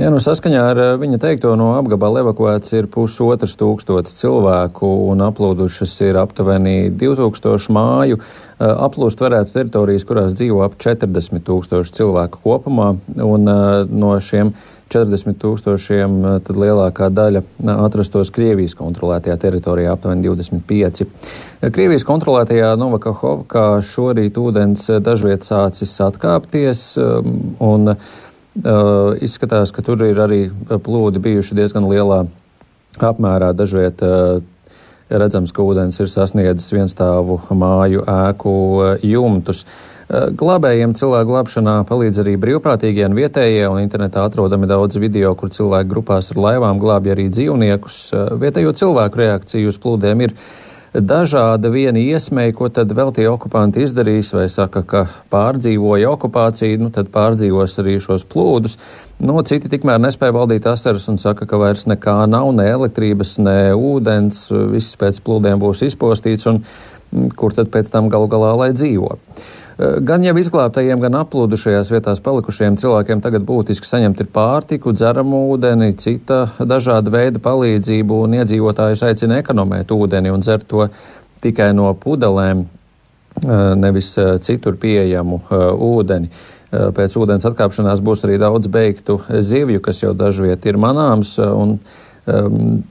Jā, 0.00 0.08
nu 0.08 0.16
saskaņā 0.16 0.60
ar 0.64 0.78
eh, 0.80 0.90
viņa 0.96 1.18
teikto 1.20 1.50
no 1.60 1.74
apgabala 1.76 2.22
evakuēts 2.22 2.72
ir 2.72 2.86
pusotras 2.88 3.52
tūkstotis 3.60 4.14
cilvēku 4.16 4.88
un 5.10 5.20
aplūdušas 5.26 5.92
ir 6.06 6.16
aptuveni 6.16 6.88
2000 7.02 7.68
māju. 7.76 8.16
Eh, 8.16 8.64
aplūst 8.64 9.20
varētu 9.20 9.52
teritorijas, 9.58 10.06
kurās 10.08 10.32
dzīvo 10.38 10.62
ap 10.64 10.78
40 10.80 11.44
tūkstoši 11.44 11.92
cilvēku 11.98 12.40
kopumā, 12.46 12.94
un 13.26 13.52
eh, 13.52 13.72
no 13.92 14.14
šiem 14.24 14.54
40 14.90 15.36
tūkstošiem 15.42 16.16
tad 16.48 16.56
lielākā 16.58 17.10
daļa 17.14 17.44
atrastos 17.76 18.32
Krievijas 18.34 18.72
kontrolētajā 18.80 19.36
teritorijā, 19.44 19.92
aptuveni 19.94 20.24
25. 20.24 21.04
Krievijas 21.76 22.06
kontrolētajā 22.08 22.72
Novakahovkā 22.80 23.68
šorīt 23.86 24.40
ūdens 24.40 24.88
dažviet 25.04 25.46
sācis 25.46 25.94
atkāpties, 26.08 26.82
un 26.98 27.94
izskatās, 29.24 29.72
ka 29.72 29.82
tur 29.86 30.02
ir 30.06 30.18
arī 30.20 30.40
plūdi 30.68 31.22
bijuši 31.22 31.58
diezgan 31.58 31.88
lielā 31.90 32.24
apmērā. 33.00 33.52
Dažviet 33.56 34.02
uh, 34.04 34.40
redzams, 35.10 35.52
ka 35.54 35.64
ūdens 35.66 35.98
ir 36.00 36.10
sasniedzis 36.10 36.70
vienstāvu 36.74 37.40
māju 37.56 38.04
ēku 38.06 38.52
jumtus. 39.06 39.64
Glābējiem 40.10 40.96
cilvēku 40.98 41.30
glābšanā 41.30 41.74
palīdz 41.86 42.22
arī 42.24 42.34
brīvprātīgie 42.42 43.04
un 43.06 43.14
vietējie, 43.14 43.68
un 43.70 43.78
internetā 43.78 44.24
atrodami 44.26 44.66
daudz 44.70 44.98
video, 44.98 45.36
kur 45.38 45.52
cilvēki 45.54 45.90
grupās 45.90 46.32
ar 46.32 46.40
laivām 46.42 46.80
glābj 46.82 47.14
arī 47.14 47.28
dzīvniekus. 47.30 48.00
Vietējo 48.42 48.74
cilvēku 48.80 49.22
reakcija 49.22 49.70
uz 49.70 49.78
plūdiem 49.78 50.26
ir 50.26 50.34
dažāda 50.94 51.70
viena 51.70 52.00
iesmeja, 52.02 52.54
ko 52.56 52.68
tad 52.72 52.90
vēl 52.96 53.12
tie 53.14 53.28
okupanti 53.30 53.84
izdarīs, 53.84 54.32
vai 54.34 54.48
saka, 54.50 54.82
ka 54.82 55.04
pārdzīvoja 55.30 56.10
okupāciju, 56.10 56.80
nu 56.82 56.90
tad 56.94 57.12
pārdzīvos 57.14 57.78
arī 57.82 57.98
šos 58.02 58.26
plūdus. 58.26 58.76
Nu, 59.22 59.38
citi 59.46 59.70
tikmēr 59.70 60.00
nespēja 60.02 60.34
valdīt 60.34 60.66
asaras 60.66 61.06
un 61.12 61.20
saka, 61.22 61.46
ka 61.46 61.60
vairs 61.60 61.86
nekā 61.90 62.24
nav, 62.30 62.50
ne 62.56 62.66
elektrības, 62.72 63.36
ne 63.44 63.58
ūdens, 63.76 64.48
viss 64.72 64.98
pēc 64.98 65.22
plūdiem 65.26 65.62
būs 65.62 65.84
izpostīts, 65.86 66.48
un 66.50 66.62
mm, 66.64 67.32
kur 67.38 67.54
tad 67.54 67.70
pēc 67.70 67.92
tam 67.92 68.10
galu 68.10 68.30
galā 68.32 68.56
lai 68.58 68.70
dzīvo. 68.74 69.14
Eh, 69.80 69.96
gan 70.04 70.20
jau 70.24 70.34
izglābtajiem, 70.36 71.00
gan 71.00 71.14
aplūdušajās 71.22 71.88
vietās 71.88 72.20
palikušajiem 72.24 72.76
cilvēkiem 72.82 73.22
tagad 73.24 73.46
būtiski 73.48 73.88
saņemt 73.88 74.18
ir 74.20 74.28
pārtiku, 74.34 74.92
dzeramu 74.92 75.46
ūdeni, 75.54 75.94
cita 75.96 76.42
dažāda 76.58 77.12
veida 77.14 77.40
palīdzību, 77.40 78.18
un 78.26 78.36
iedzīvotājus 78.42 79.06
aicina 79.08 79.38
ekonomēt 79.40 79.94
ūdeni 79.96 80.34
un 80.34 80.44
dzert 80.44 80.68
to 80.68 80.90
tikai 81.40 81.70
no 81.78 81.94
pudelēm, 81.96 82.66
eh, 82.66 83.56
nevis 83.80 84.12
eh, 84.18 84.36
citur 84.44 84.76
pieejamu 84.76 85.42
ūdeni. 85.90 86.32
Pēc 86.70 87.16
ūdens 87.18 87.42
atkāpšanās 87.48 87.98
būs 87.98 88.20
arī 88.22 88.36
daudz 88.38 88.68
beigtu 88.70 89.16
zivju, 89.26 89.80
kas 89.82 90.04
jau 90.04 90.12
dažviet 90.14 90.68
ir 90.70 90.76
manāms, 90.78 91.32
un 91.42 91.80
Ehm, 91.80 92.09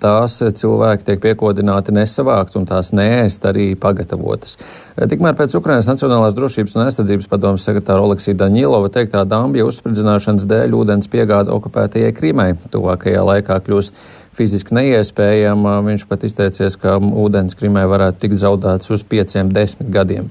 tās 0.02 0.38
cilvēki 0.62 1.06
tiek 1.06 1.22
piekodināti 1.24 1.94
nesavākt 1.96 2.56
un 2.60 2.66
tās 2.70 2.92
neēst 2.96 3.46
arī 3.46 3.68
pagatavotas. 3.80 4.58
Eh, 4.98 5.06
tikmēr 5.08 5.36
pēc 5.38 5.56
Ukrainas 5.58 5.90
Nacionālās 5.90 6.36
drošības 6.38 6.76
un 6.76 6.86
aizsardzības 6.86 7.30
padomas 7.30 7.66
sekretāra 7.68 8.04
Oleksija 8.04 8.38
Daņilova 8.40 8.90
teiktā 8.94 9.26
dambja 9.30 9.68
uzspridzināšanas 9.70 10.48
dēļ 10.50 10.80
ūdens 10.80 11.12
piegāda 11.12 11.54
okupētajai 11.56 12.16
Krimai 12.18 12.50
tuvākajā 12.74 13.22
laikā 13.34 13.60
kļūs 13.68 13.94
fiziski 14.40 14.76
neiespējama. 14.78 15.80
Viņš 15.86 16.08
pat 16.10 16.26
izteicies, 16.28 16.80
ka 16.80 16.98
ūdens 16.98 17.58
Krimai 17.60 17.86
varētu 17.90 18.26
tikt 18.26 18.42
zaudēts 18.42 18.92
uz 18.94 19.06
pieciem 19.06 19.54
desmit 19.54 19.92
gadiem. 19.94 20.30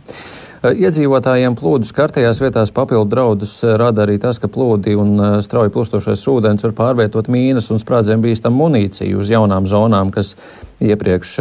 Eh, 0.58 0.74
iedzīvotājiem 0.82 1.54
plūdu 1.58 1.86
skartajās 1.86 2.40
vietās 2.42 2.72
papildu 2.74 3.12
draudus 3.12 3.52
eh, 3.62 3.76
rada 3.78 4.02
arī 4.02 4.16
tas, 4.18 4.40
ka 4.42 4.50
plūdi 4.50 4.96
un 4.98 5.14
eh, 5.14 5.38
strauji 5.44 5.70
plūstošais 5.74 6.24
ūdens 6.32 6.66
var 6.66 6.74
pārvietot 6.80 7.30
mīnas 7.30 7.70
un 7.70 7.78
sprādzienu 7.78 8.24
bīstam 8.26 8.58
munīciju 8.58 9.22
uz 9.22 9.30
jaunām 9.30 9.70
zonām, 9.70 10.10
kas 10.14 10.34
iepriekš 10.82 11.38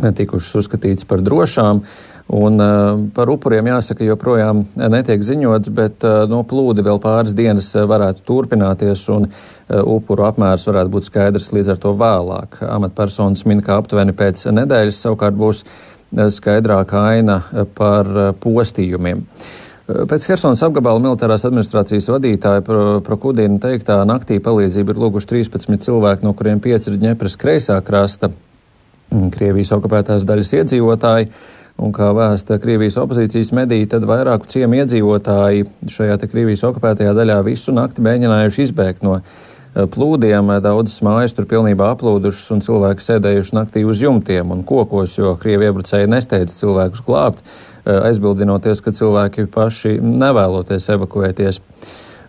tikušas 0.00 0.62
uzskatītas 0.62 1.08
par 1.08 1.24
drošām. 1.24 1.84
Un, 2.30 2.62
par 3.10 3.26
upuriem 3.32 3.66
jāsaka, 3.66 4.04
joprojām 4.06 4.60
netiek 4.78 5.18
ziņots, 5.26 5.72
bet 5.74 6.04
no 6.30 6.44
plūdi 6.46 6.84
vēl 6.86 7.00
pāris 7.02 7.34
dienas 7.34 7.72
varētu 7.74 8.22
turpināties, 8.28 9.02
un 9.10 9.26
upuru 9.66 10.28
apmērs 10.28 10.68
varētu 10.70 10.92
būt 10.94 11.08
skaidrs 11.08 11.50
līdz 11.56 11.72
ar 11.74 11.80
to 11.82 11.96
vēlāk. 11.98 12.60
Amatpersonas 12.70 13.42
min, 13.50 13.64
ka 13.66 13.80
aptuveni 13.82 14.14
pēc 14.14 14.44
nedēļas 14.46 15.02
savukārt 15.08 15.34
būs 15.42 15.64
skaidrāka 16.10 17.04
aina 17.12 17.40
par 17.76 18.08
postījumiem. 18.42 19.24
Pēc 19.90 20.26
Helsinas 20.30 20.62
apgabala 20.62 21.02
militārās 21.02 21.44
administrācijas 21.48 22.06
vadītāja 22.12 22.62
Prokudīna 23.06 23.58
teiktā 23.62 23.96
naktī 24.06 24.38
palīdzību 24.42 24.94
ir 24.94 25.00
lūguši 25.02 25.30
13 25.32 25.82
cilvēki, 25.86 26.26
no 26.26 26.34
kuriem 26.38 26.60
5 26.62 26.90
ir 26.92 27.00
Ņepras 27.08 27.38
kreisā 27.40 27.80
krasta 27.82 28.30
Krievijas 29.10 29.72
okupētās 29.74 30.26
daļas 30.26 30.52
iedzīvotāji. 30.60 31.30
Un 31.80 31.94
kā 31.96 32.10
vēsta 32.14 32.60
Krievijas 32.60 32.98
opozīcijas 33.00 33.54
mediji, 33.56 33.88
tad 33.90 34.04
vairāku 34.06 34.46
ciemu 34.52 34.82
iedzīvotāji 34.82 35.64
šajā 35.90 36.18
Krievijas 36.26 36.62
okupētajā 36.68 37.14
daļā 37.16 37.40
visu 37.46 37.74
nakti 37.74 38.04
mēģinājuši 38.04 38.66
izbēgt 38.68 39.06
no 39.06 39.16
eh, 39.16 39.38
plūdiem. 39.74 40.50
Daudzas 40.64 41.00
mājas 41.06 41.34
tur 41.36 41.46
pilnībā 41.50 41.92
aplūdušas 41.94 42.50
un 42.54 42.62
cilvēki 42.64 43.06
sēdējuši 43.06 43.56
naktī 43.56 43.84
uz 43.86 44.02
jumtiem 44.02 44.52
un 44.54 44.64
kokos, 44.66 45.16
jo 45.18 45.36
Krievi 45.40 45.70
iebrucēji 45.70 46.10
nesteidz 46.10 46.56
cilvēkus 46.58 47.04
glābt, 47.06 47.42
eh, 47.84 47.96
aizbildinoties, 48.10 48.82
ka 48.82 48.90
cilvēki 48.90 49.46
paši 49.46 49.98
nevēloties 50.00 50.90
evakuēties. 50.96 51.60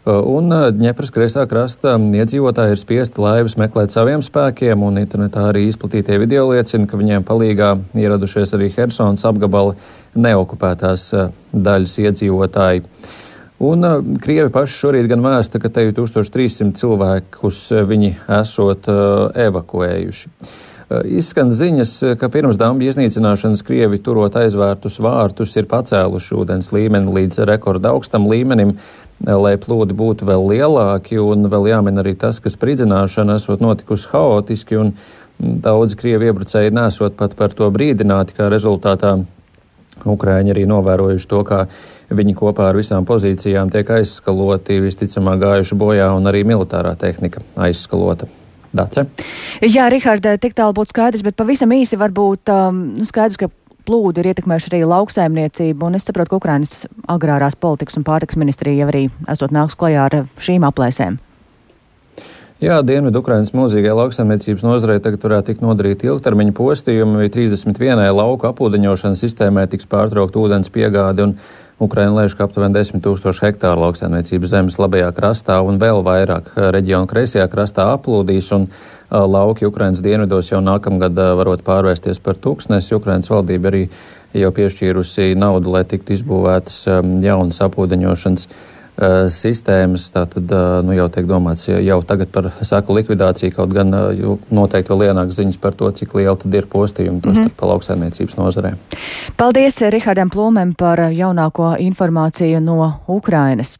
Un 0.01 0.49
Ņepras 0.81 1.11
uh, 1.11 1.13
kreisā 1.13 1.43
krasta 1.45 1.91
iedzīvotāji 1.93 2.73
ir 2.73 2.79
spiesti 2.81 3.21
laivas 3.21 3.53
meklēt 3.53 3.93
saviem 3.93 4.23
spēkiem, 4.25 4.81
un 4.81 4.97
internetā 4.97 5.43
arī 5.51 5.67
izplatītie 5.69 6.17
video 6.17 6.47
liecina, 6.49 6.87
ka 6.89 6.97
viņiem 6.97 7.21
palīgā 7.27 7.75
ieradušies 7.93 8.55
arī 8.57 8.71
Helsonas 8.73 9.27
apgabala 9.29 9.75
neokupētās 10.17 11.05
daļas 11.53 11.99
iedzīvotāji. 12.01 12.81
Un 13.61 13.85
Krievi 14.21 14.49
paši 14.49 14.73
šorīt 14.73 15.07
gan 15.11 15.21
vēsta, 15.21 15.59
ka 15.61 15.69
te 15.69 15.83
ir 15.85 15.93
1300 15.93 16.73
cilvēkus 16.79 17.59
viņi 17.85 18.15
esot 18.41 18.89
evakuējuši. 18.89 20.31
Izskan 21.07 21.53
ziņas, 21.55 21.91
ka 22.19 22.27
pirms 22.33 22.57
damba 22.59 22.83
iznīcināšanas 22.89 23.61
Krievi 23.63 24.01
turot 24.03 24.35
aizvērtus 24.35 24.97
vārtus 24.99 25.53
ir 25.61 25.69
pacēluši 25.71 26.35
ūdens 26.41 26.71
līmeni 26.75 27.13
līdz 27.15 27.45
rekorda 27.47 27.93
augstam 27.93 28.25
līmenim, 28.27 28.73
lai 29.23 29.53
plūdi 29.61 29.95
būtu 29.95 30.27
vēl 30.27 30.47
lielāki, 30.49 31.19
un 31.21 31.45
vēl 31.53 31.69
jāmin 31.71 32.01
arī 32.01 32.15
tas, 32.19 32.41
ka 32.43 32.51
spridzināšana 32.51 33.37
esot 33.39 33.61
notikusi 33.63 34.09
haotiski, 34.11 34.81
un 34.81 34.91
daudzi 35.39 36.01
krievi 36.01 36.27
iebrucēji 36.31 36.73
nesot 36.75 37.15
pat 37.19 37.37
par 37.37 37.53
to 37.55 37.69
brīdināti, 37.71 38.35
kā 38.41 38.49
rezultātā 38.51 39.19
Ukrāņi 40.09 40.53
arī 40.53 40.65
novērojuši 40.69 41.29
to, 41.29 41.41
kā 41.47 41.63
viņi 42.11 42.35
kopā 42.37 42.71
ar 42.71 42.79
visām 42.79 43.05
pozīcijām 43.07 43.71
tiek 43.73 43.89
aizskaloti, 43.97 44.81
visticamāk 44.83 45.41
gājuši 45.43 45.77
bojā, 45.79 46.11
un 46.17 46.29
arī 46.31 46.43
militārā 46.47 46.95
tehnika 46.99 47.43
aizskalota. 47.55 48.29
Dace? 48.71 49.03
Jā, 49.59 49.89
Rihards, 49.91 50.23
tik 50.39 50.53
tālu 50.55 50.71
būtu 50.77 50.93
skaidrs, 50.93 51.25
bet 51.25 51.35
pavisam 51.35 51.73
īsi 51.75 51.99
varbūt 51.99 52.51
um, 52.53 52.85
nu, 52.95 53.07
skaidrs, 53.07 53.39
ka 53.41 53.49
plūdi 53.87 54.21
ir 54.21 54.31
ietekmējuši 54.31 54.71
arī 54.71 54.85
lauksaimniecību, 54.87 55.89
un 55.89 55.97
es 55.99 56.07
saprotu, 56.07 56.31
ka 56.31 56.39
Ukrainas 56.39 56.85
agrārās 57.11 57.57
politikas 57.59 57.99
un 57.99 58.07
pārtiks 58.07 58.39
ministrija 58.39 58.85
jau 58.85 58.93
arī 58.93 59.03
esot 59.33 59.51
nāks 59.55 59.75
klajā 59.79 60.07
ar 60.07 60.17
šīm 60.39 60.67
aplēsēm. 60.69 61.19
Jā, 62.61 62.75
Dienvidu 62.85 63.23
Ukrainas 63.23 63.55
mūzīgai 63.57 63.95
lauksaimniecības 63.97 64.61
nozarei 64.61 64.99
tagad 65.01 65.23
varētu 65.25 65.47
tikt 65.47 65.63
nodarīti 65.65 66.05
ilgtermiņa 66.05 66.51
postījumi, 66.53 67.17
vai 67.17 67.29
31. 67.33 68.03
lauku 68.13 68.45
apūdeņošanas 68.51 69.23
sistēmai 69.25 69.63
tiks 69.71 69.87
pārtraukt 69.89 70.35
ūdens 70.37 70.69
piegādi, 70.69 71.25
un 71.25 71.33
Ukraina 71.81 72.19
lēš, 72.19 72.35
ka 72.37 72.45
aptuveni 72.45 72.75
10 72.77 73.01
tūkstoši 73.01 73.47
hektāru 73.47 73.81
lauksaimniecības 73.81 74.53
zemes 74.53 74.77
labajā 74.77 75.07
krastā 75.17 75.55
un 75.65 75.81
vēl 75.81 76.03
vairāk 76.05 76.51
reģionu 76.75 77.09
kreisajā 77.09 77.47
krastā 77.49 77.87
aplūdīs, 77.95 78.51
un 78.53 78.67
lauki 79.09 79.65
Ukrainas 79.65 80.03
dienvidos 80.05 80.51
jau 80.53 80.61
nākamgad 80.61 81.17
varot 81.17 81.63
pārvērsties 81.65 82.21
par 82.21 82.37
tūkstnesi. 82.37 82.93
Ukrainas 82.93 83.33
valdība 83.33 83.71
arī 83.73 83.87
jau 84.37 84.53
piešķīrusi 84.53 85.33
naudu, 85.33 85.73
lai 85.73 85.81
tiktu 85.89 86.13
izbūvētas 86.13 86.77
jaunas 87.25 87.63
apūdeņošanas 87.65 88.45
Eh, 88.45 88.70
sistēmas. 89.33 90.07
Tātad 90.13 90.51
eh, 90.51 90.79
nu, 90.85 90.95
jau 90.97 91.07
tiek 91.13 91.27
domāts 91.29 91.67
jau 91.71 91.99
tagad 92.07 92.31
par 92.33 92.49
saku 92.67 92.95
likvidāciju, 92.99 93.53
kaut 93.55 93.73
gan 93.75 93.93
eh, 93.97 94.23
noteikti 94.53 94.93
vēl 94.93 95.07
ienāks 95.09 95.39
ziņas 95.39 95.61
par 95.61 95.77
to, 95.77 95.91
cik 95.95 96.15
liela 96.17 96.37
tad 96.39 96.53
ir 96.57 96.67
postījumi 96.71 97.21
tos 97.21 97.37
mm 97.37 97.43
-hmm. 97.43 97.55
pa 97.57 97.71
lauksaimniecības 97.73 98.37
nozarē. 98.37 98.73
Paldies 99.37 99.81
Rihardam 99.81 100.29
Plūmēm 100.29 100.75
par 100.77 100.99
jaunāko 100.99 101.75
informāciju 101.79 102.59
no 102.59 102.93
Ukrainas. 103.07 103.77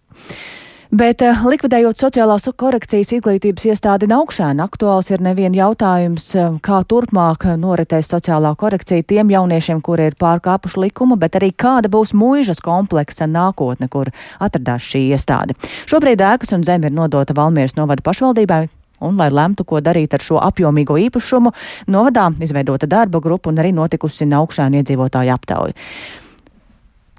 Bet 0.91 1.21
eh, 1.23 1.37
likvidējot 1.47 2.01
sociālās 2.01 2.49
korekcijas 2.59 3.13
izglītības 3.15 3.63
iestādi 3.69 4.09
Naukšēna, 4.11 4.65
aktuāls 4.67 5.07
ir 5.13 5.21
nevien 5.23 5.53
jautājums, 5.55 6.25
eh, 6.35 6.49
kā 6.59 6.81
turpmāk 6.83 7.45
noritēs 7.61 8.09
sociālā 8.11 8.51
korekcija 8.59 9.05
tiem 9.07 9.31
jauniešiem, 9.31 9.79
kuri 9.79 10.09
ir 10.09 10.17
pārkāpuši 10.19 10.81
likumu, 10.83 11.15
bet 11.15 11.37
arī 11.39 11.53
kāda 11.55 11.87
būs 11.87 12.11
mūžas 12.11 12.59
kompleksa 12.59 13.23
nākotne, 13.23 13.87
kur 13.87 14.11
atradās 14.43 14.83
šī 14.83 15.05
iestāde. 15.15 15.55
Šobrīd 15.87 16.19
ēkas 16.19 16.51
un 16.57 16.67
zeme 16.67 16.91
ir 16.91 16.97
nodota 16.97 17.37
Valmieras 17.39 17.77
novada 17.79 18.03
pašvaldībai, 18.03 18.65
un, 18.99 19.15
lai 19.15 19.29
lemtu, 19.31 19.63
ko 19.63 19.79
darīt 19.79 20.11
ar 20.11 20.19
šo 20.19 20.41
apjomīgo 20.43 20.99
īpašumu, 21.07 21.53
novadā 21.87 22.27
izveidota 22.43 22.91
darba 22.91 23.23
grupa 23.23 23.47
un 23.47 23.63
arī 23.63 23.71
notikusi 23.71 24.27
Naukšēna 24.27 24.83
iedzīvotāju 24.83 25.33
aptauja. 25.39 25.79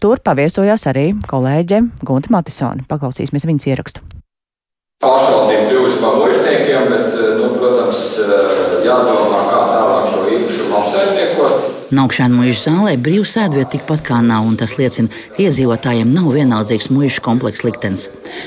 Tur 0.02 0.18
paviesojās 0.18 0.82
arī 0.90 1.12
kolēģe 1.30 1.78
Gunta 2.02 2.32
Matisone. 2.34 2.82
Paklausīsimies 2.90 3.44
viņas 3.46 3.66
ierakstu. 3.70 4.00
Pašvaldība 5.02 5.68
kļūst 5.68 6.00
par 6.02 6.16
mužniekiem, 6.18 6.88
bet, 6.90 7.14
nu, 7.38 7.52
protams, 7.54 8.00
jādomā, 8.82 9.44
kā 9.46 9.60
tālāk 9.70 10.10
šo 10.10 10.24
īpašumu 10.26 10.74
apsaimniekot. 10.80 11.81
Naukšēna 11.92 12.32
mūža 12.32 12.70
zālē 12.70 12.94
brīvs 12.96 13.34
sēdvieta 13.36 13.74
tikpat 13.74 14.00
kā 14.06 14.22
nav, 14.24 14.46
un 14.48 14.54
tas 14.56 14.78
liecina, 14.78 15.12
ka 15.36 15.42
iedzīvotājiem 15.44 16.08
nav 16.08 16.30
vienaldzīgs 16.32 16.88
mūža 16.88 17.20
komplekss 17.24 17.66
liktenis. 17.66 18.06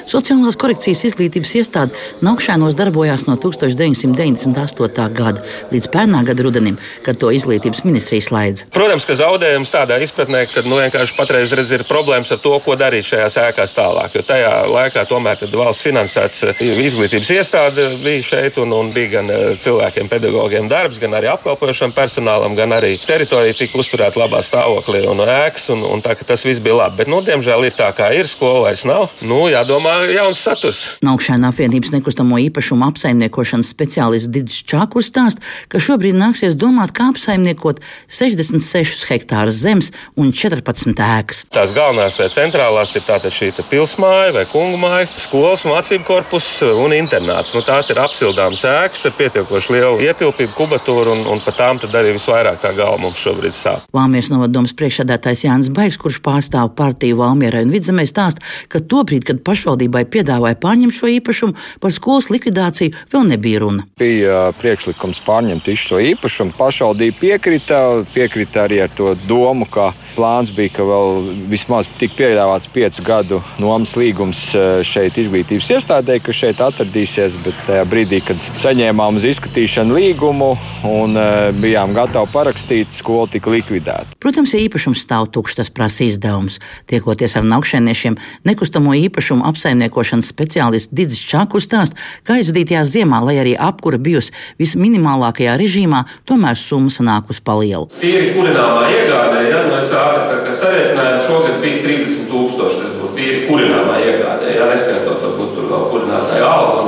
Sociālās 0.10 0.58
korekcijas 0.58 1.04
izglītības 1.12 1.52
iestāde 1.60 1.94
Naukšēnos 2.26 2.74
darbojās 2.74 3.28
no 3.28 3.36
1998. 3.38 5.06
gada 5.14 5.44
līdz 5.70 5.90
pērnā 5.94 6.24
gada 6.26 6.46
rudenim, 6.48 6.80
kad 7.06 7.20
to 7.22 7.30
izglītības 7.30 7.84
ministrija 7.86 8.26
slēdz. 8.26 8.66
Protams, 8.74 9.06
ka 9.06 9.18
zaudējums 9.20 9.74
tādā 9.76 10.00
izpratnē, 10.02 10.48
ka 10.50 10.66
nu, 10.66 10.80
vienkārši 10.82 11.14
patreiz 11.20 11.54
redz, 11.54 11.76
ir 11.78 11.86
problēmas 11.86 12.34
ar 12.34 12.42
to, 12.42 12.56
ko 12.66 12.74
darīt 12.82 13.06
šajās 13.12 13.38
ēkās 13.44 13.78
tālāk. 13.78 14.18
Jo 14.18 14.26
tajā 14.26 14.56
laikā 14.72 15.06
tomēr 15.06 15.46
valsts 15.54 15.86
finansēts 15.86 16.42
eh, 16.50 16.66
izglītības 16.88 17.30
iestāde 17.38 17.92
bija 18.02 18.26
šeit, 18.32 18.58
un, 18.64 18.74
un 18.74 18.90
bija 18.96 19.20
gan 19.20 19.30
eh, 19.30 19.46
cilvēkiem, 19.62 20.10
pedagogiem 20.10 20.72
darbs, 20.72 20.98
gan 21.04 21.14
arī 21.22 21.30
apkalpojošam 21.36 21.94
personālam, 21.94 22.58
gan 22.58 22.74
arī 22.74 22.96
teritoriju 23.06 23.35
teritorija 23.36 23.56
tika 23.60 23.80
uzturēta 23.82 24.20
labā 24.22 24.40
stāvoklī 24.44 25.02
un 25.12 25.20
ēkas, 25.20 25.68
un, 25.74 25.82
un 25.92 26.02
tā, 26.04 26.14
tas 26.16 26.44
viss 26.46 26.62
bija 26.64 26.78
labi. 26.80 27.02
Bet, 27.02 27.10
nu, 27.12 27.20
diemžēl, 27.26 27.66
ir 27.68 27.76
tā, 27.76 27.90
kā 27.96 28.08
ir. 28.16 28.30
Skola 28.32 28.70
vairs 28.70 28.86
nav. 28.88 29.12
Nu, 29.28 29.46
jādomā, 29.52 30.06
jauns 30.14 30.40
saturs. 30.40 30.84
Naukšēna 31.06 31.52
apvienības 31.52 31.92
nekustamo 31.98 32.40
īpašumu 32.46 32.88
apsaimniekošanas 32.88 33.72
speciālists 33.76 34.32
Digis 34.32 34.62
Čākurs 34.64 35.12
stāsta, 35.12 35.44
ka 35.68 35.82
šobrīd 35.84 36.16
nāksies 36.16 36.56
domāt, 36.60 36.94
kā 36.96 37.10
apsaimniekot 37.12 37.82
66 38.08 39.04
hektārus 39.12 39.60
zemes 39.60 39.92
un 40.16 40.32
14 40.32 40.96
ēkas. 40.96 41.44
Tās 41.52 41.76
galvenās 41.76 42.20
vai 42.22 42.30
centrālās 42.32 42.96
ir 42.96 43.04
tātad 43.08 43.36
šī 43.36 43.52
pilsmāja 43.68 44.32
vai 44.36 44.46
kungu 44.50 44.80
māja, 44.80 45.10
skolas 45.20 45.66
mācību 45.68 46.08
korpus 46.08 46.48
un 46.66 46.96
internāts. 46.96 47.54
Nu, 47.56 47.64
tās 47.68 47.92
ir 47.92 48.00
apsildāmas 48.02 48.64
ēkas 48.70 49.06
ar 49.10 49.16
pietiekoši 49.20 49.76
lielu 49.76 50.02
ietilpību, 50.08 50.56
kubatūru 50.56 51.16
un, 51.18 51.26
un 51.36 51.44
par 51.44 51.60
tām 51.60 51.84
arī 51.86 52.16
visvairāk 52.16 52.62
tā 52.64 52.74
galva 52.76 52.98
mums 53.06 53.25
šobrīd 53.26 53.56
sāp. 53.58 53.86
Valmieras 53.96 54.30
novadomas 54.34 54.76
priekšsēdētājs 54.78 55.46
Jānis 55.48 55.72
Baigs, 55.74 55.98
kurš 56.02 56.22
pārstāv 56.26 56.72
partiju 56.78 57.20
Valmierai 57.24 57.64
un 57.66 57.74
Vidzemē, 57.74 58.06
stāsta, 58.10 58.44
ka 58.70 58.82
tobrīd, 58.82 59.26
kad 59.28 59.42
pašvaldībai 59.46 60.06
piedāvāja 60.14 60.60
pārņemt 60.62 60.96
šo 60.96 61.10
īpašumu, 61.18 61.58
par 61.82 61.96
skolas 61.96 62.30
likvidāciju 62.34 62.94
vēl 63.14 63.30
nebija 63.32 63.64
runa. 63.64 63.88
Bija 64.02 64.50
priekšlikums 64.62 65.22
pārņemt 65.26 65.72
šo 65.80 66.00
īpašumu. 66.12 66.54
Pašvaldība 66.60 67.18
piekrita, 67.22 67.80
piekrita 68.14 68.66
arī 68.68 68.82
ar 68.86 68.92
to 68.96 69.14
domu, 69.28 69.66
ka 69.70 69.92
plāns 70.16 70.52
bija, 70.56 70.76
ka 70.78 70.86
vēl 70.88 71.32
vismaz 71.52 71.90
tik 72.00 72.14
piedāvāts 72.20 72.70
piecu 72.72 73.04
gadu 73.06 73.42
nomas 73.62 73.96
līgums 74.00 74.44
šeit 74.86 75.18
izglītības 75.22 75.72
iestādē, 75.78 76.20
kas 76.24 76.38
šeit 76.44 76.62
atradīsies, 76.64 77.40
bet 77.46 77.58
tajā 77.68 77.88
brīdī, 77.90 78.22
kad 78.30 78.50
saņēmām 78.62 79.20
uz 79.20 79.28
izskatīšanu 79.32 79.98
līgumu 79.98 80.52
un 80.90 81.20
bijām 81.64 81.96
gatavi 81.96 82.32
parakstīt, 82.36 82.94
skola 82.96 83.15
skola 83.16 83.32
tika 83.32 83.52
likvidēta. 83.52 84.18
Protams, 84.20 84.52
ja 84.54 84.60
īpašums 84.60 85.00
stāv 85.06 85.30
tukšs, 85.32 85.56
tas 85.60 85.70
prasa 85.72 86.04
izdevumus. 86.04 86.60
Tiekoties 86.90 87.38
ar 87.40 87.46
naukšēniešiem, 87.48 88.18
nekustamo 88.44 88.96
īpašumu 89.08 89.46
apsaimniekošanas 89.48 90.28
speciālists 90.34 90.92
Digis 90.92 91.22
Čakus 91.24 91.68
stāsta, 91.70 91.96
ka 92.28 92.36
aizvadītajā 92.36 92.84
ziemā, 92.84 93.22
lai 93.24 93.38
arī 93.40 93.56
apkura 93.56 93.98
bijusi 93.98 94.36
visminimālākajā 94.60 95.56
režīmā, 95.62 96.04
tomēr 96.28 96.60
summa 96.60 96.92
sanāk 96.92 97.32
uz 97.32 97.40
palielu. 97.40 97.88
Tīri 98.02 98.34
kurināmā 98.36 98.90
iegādē, 98.92 99.46
ja 99.48 99.64
nu 99.70 99.80
es 99.80 99.94
ātri 99.96 100.60
sarēķināju, 100.60 101.24
šogad 101.30 101.60
bija 101.64 101.84
30 101.88 102.30
tūkstoši. 102.34 102.82
Tas 102.84 102.94
būtu 103.00 103.16
tīri 103.16 103.42
kurināmā 103.48 104.00
iegādē, 104.04 104.58
ja 104.60 104.68
neskaitot 104.72 105.24
varbūt 105.24 105.56
tur 105.56 105.72
vēl 105.72 105.90
kurinātāju 105.94 106.52
algu 106.52 106.88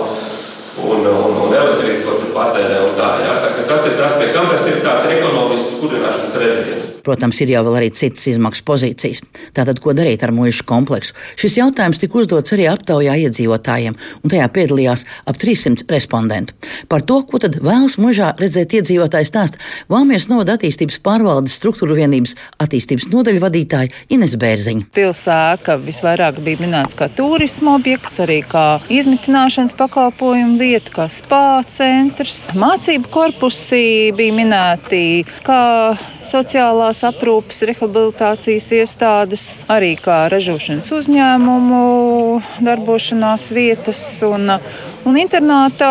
un, 0.88 1.08
un, 1.08 1.42
un 1.48 1.56
elektrību, 1.56 2.04
ko 2.04 2.20
tur 2.20 2.36
patērē. 2.36 2.84
Tā, 2.98 3.10
ja? 3.24 3.27
Tas 3.78 3.86
ir 3.86 3.98
tas, 3.98 4.14
pie 4.18 4.28
kam 4.34 4.48
tas 4.50 4.64
ir 4.66 4.80
tāds 4.82 5.06
ekonomisks 5.12 5.76
kurināšanas 5.82 6.38
režīms. 6.42 6.86
Protams, 7.08 7.38
ir 7.40 7.54
jau 7.54 7.62
arī 7.72 7.88
citas 7.96 8.26
izmaksu 8.28 8.66
pozīcijas. 8.68 9.22
Tātad, 9.56 9.78
ko 9.80 9.94
darīt 9.96 10.26
ar 10.26 10.34
mūža 10.36 10.66
kompleksu? 10.68 11.14
Šis 11.40 11.60
jautājums 11.62 12.02
tika 12.02 12.18
uzdots 12.20 12.52
arī 12.56 12.66
aptaujā 12.68 13.14
iedzīvotājiem, 13.22 13.96
un 13.96 14.34
tajā 14.34 14.48
piedalījās 14.52 15.06
ap 15.30 15.40
300 15.40 15.88
respondentu. 15.94 16.58
Par 16.92 17.06
to, 17.08 17.22
ko 17.30 17.40
tad 17.40 17.60
vēlas 17.64 17.96
mūžā 18.02 18.34
redzēt 18.42 18.76
iedzīvotāji 18.82 19.30
stāst, 19.30 19.62
Vāmies 19.88 20.26
novada 20.28 20.58
attīstības 20.58 20.98
pārvaldes 21.06 21.56
struktūru 21.56 21.96
vienības 21.96 22.34
attīstības 22.60 23.08
nodaļu 23.14 23.40
vadītāja 23.46 23.94
Ines 24.12 24.36
Bērziņa. 24.40 24.90
Pilsēta 24.98 25.78
visvairāk 25.80 26.42
bija 26.44 26.60
minēts 26.66 26.98
kā 26.98 27.08
turisma 27.16 27.78
objekts, 27.78 28.20
arī 28.26 28.42
kā 28.44 28.66
izmitināšanas 28.92 29.78
pakalpojumu 29.80 30.60
vieta, 30.60 30.92
kā 30.98 31.08
spā 31.12 31.62
centrs, 31.72 32.50
mācību 32.58 33.14
korpusi 33.68 34.12
bija 34.16 34.34
minēti 34.34 35.26
kā 35.44 35.96
sociālās 36.24 37.04
aprūpes, 37.04 37.64
rehabilitācijas 37.68 38.72
iestādes, 38.72 39.66
arī 39.68 39.96
kā 40.00 40.30
ražošanas 40.32 40.92
uzņēmumu 40.92 42.42
darbošanās 42.64 43.52
vietas 43.52 44.24
un, 44.24 44.60
un 45.06 45.18
internāta 45.20 45.88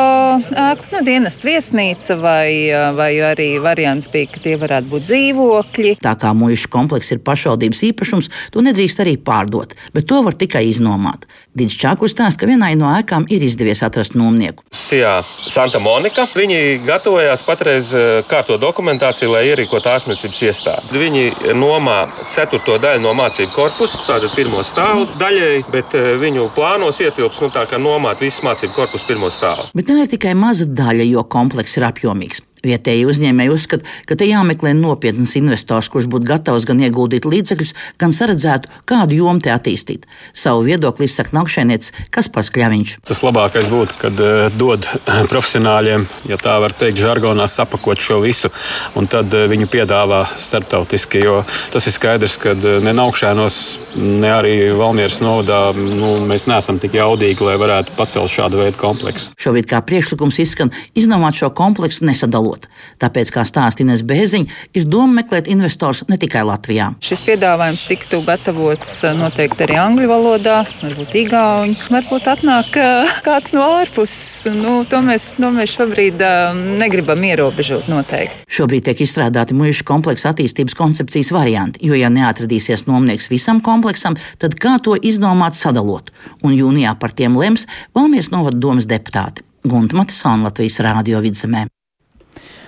ēku 0.51 0.89
nu, 0.93 1.03
dienesta 1.07 1.47
viesnīca, 1.47 2.17
vai, 2.21 2.51
vai 2.97 3.11
arī 3.31 3.49
variants 3.63 4.09
bija, 4.13 4.31
ka 4.33 4.43
tie 4.45 4.57
varētu 4.61 4.91
būt 4.91 5.07
dzīvokļi. 5.11 5.93
Tā 6.05 6.15
kā 6.21 6.33
mūža 6.37 6.71
komplekss 6.73 7.15
ir 7.15 7.23
pašvaldības 7.27 7.83
īpašums, 7.91 8.31
to 8.55 8.65
nedrīkst 8.65 9.03
arī 9.05 9.17
pārdot, 9.21 9.77
bet 9.95 10.09
to 10.11 10.23
var 10.27 10.37
tikai 10.39 10.65
iznomāt. 10.71 11.29
Dīdžs 11.57 11.79
Čakus 11.81 12.17
stāsta, 12.17 12.43
ka 12.43 12.51
vienai 12.51 12.75
no 12.79 12.91
ēkām 12.97 13.29
ir 13.33 13.45
izdevies 13.47 13.83
atrast 13.87 14.17
nomnieku. 14.19 14.65
Sijā 14.75 15.19
Santa 15.47 15.81
Monika. 15.83 16.27
Viņi 16.37 16.81
gatavojās 16.87 17.43
patreiz 17.47 17.93
kārto 18.31 18.59
dokumentāciju, 18.61 19.33
lai 19.35 19.47
ierīkotu 19.51 19.91
ārstniecības 19.93 20.43
iestādi. 20.49 21.01
Viņi 21.01 21.55
nomā 21.57 21.99
ceturto 22.33 22.77
daļu 22.83 23.03
no 23.05 23.15
mācību 23.17 23.53
korpusa, 23.55 24.03
tātad 24.07 24.35
pirmo 24.37 24.63
stāvu 24.67 25.07
daļai, 25.21 25.65
bet 25.73 25.97
viņu 26.21 26.49
plānos 26.57 27.01
ietilps 27.03 27.41
nu, 27.43 27.51
tā 27.55 27.65
kā 27.71 27.81
nomāt 27.81 28.23
visu 28.25 28.45
mācību 28.47 28.77
korpusu 28.77 28.96
pirmo 29.05 29.29
stāvu. 29.33 29.69
Bet 29.77 29.89
tā 29.91 29.99
ir 30.03 30.13
tikai 30.13 30.33
maza 30.39 30.65
daļa, 30.65 31.05
jo 31.11 31.25
komplekss 31.29 31.77
ir 31.77 31.89
apjomīgs. 31.91 32.41
Vietēji 32.65 33.05
uzņēmēji 33.07 33.53
uzskata, 33.53 33.85
ka 34.09 34.17
te 34.17 34.27
jāmeklē 34.27 34.73
nopietns 34.77 35.35
investors, 35.37 35.91
kurš 35.93 36.09
būtu 36.11 36.27
gatavs 36.27 36.65
gan 36.67 36.81
ieguldīt 36.81 37.27
līdzekļus, 37.29 37.75
gan 38.01 38.15
saredzētu, 38.17 38.71
kādu 38.89 39.19
jomu 39.19 39.45
te 39.45 39.53
attīstīt. 39.53 40.07
Savu 40.33 40.65
viedokli 40.67 41.05
izsaka 41.07 41.37
Nakšēnietis 41.37 41.93
Kaspars 42.15 42.51
Kļaviņš. 42.55 42.97
Tas 43.07 43.21
labākais 43.23 43.69
būtu, 43.71 43.99
kad 44.01 44.23
uh, 44.25 44.47
dod 44.57 44.89
profesionāļiem, 45.33 46.07
ja 46.31 46.41
tā 46.41 46.57
var 46.63 46.75
teikt, 46.77 47.03
žargonā 47.03 47.47
sapakot 47.51 48.01
šo 48.01 48.23
visu, 48.25 48.51
un 48.97 49.11
tad 49.11 49.37
uh, 49.37 49.45
viņu 49.53 49.69
piedāvā 49.71 50.25
starptautiski, 50.41 51.23
jo 51.29 51.43
tas 51.75 51.87
ir 51.87 51.95
skaidrs, 51.95 52.39
ka 52.41 52.57
uh, 52.57 52.79
ne 52.83 52.97
Nakšēnos, 52.97 53.61
ne 54.01 54.33
arī 54.33 54.57
Valmieras 54.77 55.21
novadā 55.21 55.61
nu, 55.77 56.17
mēs 56.27 56.49
neesam 56.51 56.81
tik 56.81 56.97
jaudīgi, 56.97 57.45
lai 57.45 57.61
varētu 57.61 57.95
pacelt 58.01 58.33
šādu 58.33 58.65
veidu 58.65 58.81
kompleksu. 58.81 59.37
Šobrīd 59.41 59.69
kā 59.71 59.85
priekšlikums 59.85 60.41
izskan 60.43 60.73
iznomāt 60.97 61.37
šo 61.39 61.53
kompleksu 61.55 62.09
nesadalot 62.09 62.56
izmantot. 62.57 62.69
Tāpēc, 62.99 63.31
kā 63.33 63.45
stāsta 63.45 63.85
Ines 63.85 64.03
Bēziņa, 64.03 64.47
ir 64.75 64.87
doma 64.89 65.21
meklēt 65.21 65.49
investors 65.49 66.05
ne 66.09 66.17
tikai 66.17 66.45
Latvijā. 66.47 66.95
Šis 67.05 67.23
piedāvājums 67.27 67.87
tiktu 67.87 68.23
gatavots 68.25 69.05
eh, 69.05 69.15
noteikti 69.15 69.67
arī 69.67 69.77
angļu 69.77 70.09
valodā, 70.09 70.65
varbūt 70.83 71.17
igauņu, 71.21 71.91
varbūt 71.93 72.29
atnāk 72.33 72.77
eh, 72.81 73.13
kāds 73.27 73.53
no 73.53 73.67
ārpuses. 73.81 74.47
Nu, 74.57 74.85
to, 74.89 75.03
mēs, 75.05 75.35
to 75.37 75.51
mēs 75.53 75.77
šobrīd 75.77 76.23
eh, 76.25 76.63
negribam 76.81 77.23
ierobežot 77.27 77.91
noteikti. 77.93 78.47
Šobrīd 78.49 78.89
tiek 78.89 79.05
izstrādāti 79.05 79.57
mūža 79.57 79.85
kompleksa 79.87 80.33
attīstības 80.33 80.77
koncepcijas 80.79 81.33
varianti, 81.37 81.85
jo, 81.87 81.97
ja 81.99 82.11
neatradīsies 82.13 82.87
nomnieks 82.89 83.29
visam 83.33 83.61
kompleksam, 83.65 84.17
tad 84.41 84.57
kā 84.61 84.79
to 84.83 84.97
izdomāt 84.97 85.59
sadalot? 85.59 86.13
Un 86.47 86.57
jūnijā 86.57 86.97
par 87.01 87.13
tiem 87.17 87.37
lems 87.37 87.67
Valmies 87.97 88.31
novada 88.33 88.59
domas 88.61 88.89
deputāti. 88.89 89.45
Gunta 89.67 89.99
Matisona 89.99 90.47
Latvijas 90.47 90.79
Rādio 90.85 91.21
vidzemē. 91.25 91.67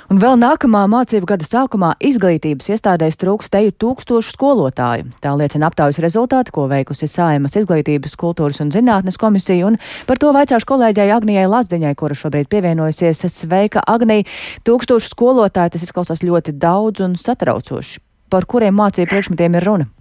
Un 0.09 0.17
vēl 0.17 0.39
nākamā 0.41 0.87
mācību 0.89 1.27
gada 1.29 1.45
sākumā 1.45 1.91
izglītības 2.01 2.71
iestādēs 2.73 3.19
trūks 3.21 3.51
teju 3.53 3.75
tūkstošu 3.77 4.33
skolotāju. 4.33 5.11
Tā 5.21 5.35
liecina 5.37 5.69
aptaujas 5.69 5.99
rezultāti, 6.01 6.55
ko 6.57 6.65
veikusi 6.71 7.05
Saimas 7.13 7.59
izglītības, 7.61 8.15
kultūras 8.17 8.63
un 8.65 8.73
zinātnes 8.73 9.21
komisija, 9.21 9.69
un 9.69 9.77
par 10.09 10.17
to 10.17 10.33
vaicāšu 10.33 10.65
kolēģei 10.71 11.13
Agnijai 11.13 11.45
Lazdiņai, 11.53 11.93
kura 12.01 12.17
šobrīd 12.17 12.49
pievienojusies. 12.49 13.21
Sveika, 13.37 13.85
Agnija! 13.85 14.25
Tūkstošu 14.65 15.13
skolotāju 15.13 15.77
tas 15.77 15.85
izklausās 15.85 16.25
ļoti 16.25 16.57
daudz 16.57 17.05
un 17.05 17.21
satraucoši. 17.21 18.01
Par 18.33 18.49
kuriem 18.49 18.81
mācību 18.81 19.13
priekšmetiem 19.13 19.61
ir 19.61 19.69
runa? 19.69 19.93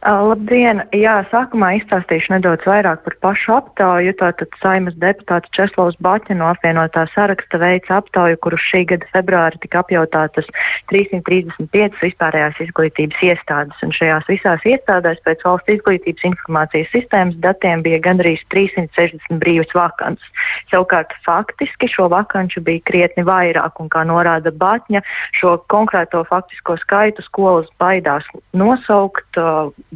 Labdien! 0.00 0.78
Jā, 0.96 1.18
sākumā 1.28 1.74
izstāstīšu 1.76 2.32
nedaudz 2.32 2.64
vairāk 2.64 3.02
par 3.04 3.14
pašu 3.20 3.52
aptauju. 3.58 4.14
Tātad 4.16 4.54
Saimas 4.56 4.94
deputāts 4.96 5.52
Česlavs 5.52 5.98
Baķa 6.00 6.38
no 6.38 6.46
apvienotā 6.48 7.02
saraksta 7.12 7.60
veica 7.60 7.98
aptauju, 8.00 8.38
kuru 8.40 8.56
šī 8.56 8.86
gada 8.94 9.04
februārī 9.12 9.60
tika 9.60 9.82
apjautātas 9.82 10.48
335 10.88 12.00
vispārējās 12.00 12.62
izglītības 12.64 13.20
iestādes. 13.28 13.82
Un 13.84 13.92
šajās 13.92 14.24
visās 14.30 14.64
iestādēs 14.64 15.20
pēc 15.26 15.44
valsts 15.44 15.74
izglītības 15.76 16.24
informācijas 16.30 16.88
sistēmas 16.96 17.36
datiem 17.44 17.84
bija 17.84 18.00
gandrīz 18.08 18.40
360 18.56 19.36
brīvas 19.44 19.76
vakances. 19.76 20.32
Savukārt 20.72 21.12
faktiski 21.28 21.90
šo 21.92 22.08
vakanču 22.08 22.64
bija 22.64 22.80
krietni 22.88 23.26
vairāk, 23.28 23.76
un 23.84 23.92
kā 23.92 24.08
norāda 24.08 24.48
Baķa, 24.48 25.04
šo 25.36 25.58
konkrēto 25.68 26.24
faktisko 26.24 26.80
skaitu 26.80 27.28
skolas 27.28 27.68
baidās 27.76 28.24
nosaukt 28.56 29.36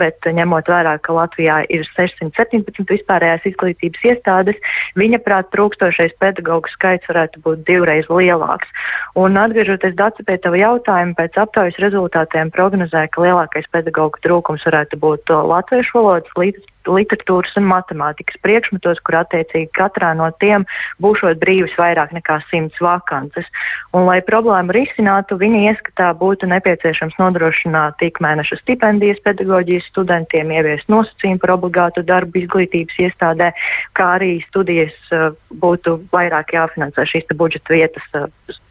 bet 0.00 0.26
ņemot 0.26 0.68
vērā, 0.70 0.96
ka 1.04 1.16
Latvijā 1.16 1.60
ir 1.72 1.86
617 1.94 2.84
vispārējās 2.90 3.48
izglītības 3.50 4.04
iestādes, 4.10 4.60
viņa 4.98 5.20
prāt 5.24 5.50
trūkstošais 5.54 6.16
pedagoģu 6.22 6.74
skaits 6.74 7.10
varētu 7.10 7.42
būt 7.46 7.64
divreiz 7.68 8.10
lielāks. 8.10 8.70
Un 9.18 9.38
atgriežoties 9.40 9.96
Dārsa 9.98 10.26
pie 10.26 10.38
tava 10.42 10.60
jautājuma, 10.60 11.16
pēc 11.18 11.40
aptaujas 11.44 11.80
rezultātiem 11.82 12.52
prognozēja, 12.54 13.12
ka 13.14 13.26
lielākais 13.26 13.70
pedagoģu 13.72 14.24
trūkums 14.26 14.66
varētu 14.68 15.00
būt 15.02 15.34
latviešu 15.54 16.00
valodas 16.00 16.38
līdz 16.38 16.73
literatūras 16.86 17.56
un 17.60 17.68
matemātikas 17.70 18.38
priekšmetos, 18.44 19.00
kur 19.04 19.20
attiecīgi 19.22 19.70
katrā 19.74 20.12
no 20.18 20.28
tiem 20.40 20.66
būšot 21.02 21.40
brīvas 21.42 21.76
vairāk 21.78 22.14
nekā 22.16 22.40
simts 22.50 22.80
vakances. 22.84 23.48
Un, 23.92 24.04
lai 24.08 24.20
problēmu 24.26 24.74
risinātu, 24.76 25.38
viņa 25.40 25.62
ieskatā 25.70 26.10
būtu 26.18 26.48
nepieciešams 26.52 27.18
nodrošināt 27.20 28.04
ikmēneša 28.08 28.60
stipendijas 28.62 29.22
pedagoģijas 29.24 29.88
studentiem, 29.92 30.52
ieviest 30.54 30.90
nosacījumu 30.92 31.42
par 31.42 31.54
obligātu 31.56 32.04
darbu 32.06 32.42
izglītības 32.42 33.00
iestādē, 33.08 33.52
kā 33.96 34.10
arī 34.18 34.36
studijas 34.48 34.94
uh, 35.12 35.32
būtu 35.50 36.00
vairāk 36.14 36.54
jāfinansē 36.56 37.06
šīs 37.08 37.32
budžeta 37.38 37.74
vietas 37.74 38.06
uh, 38.18 38.28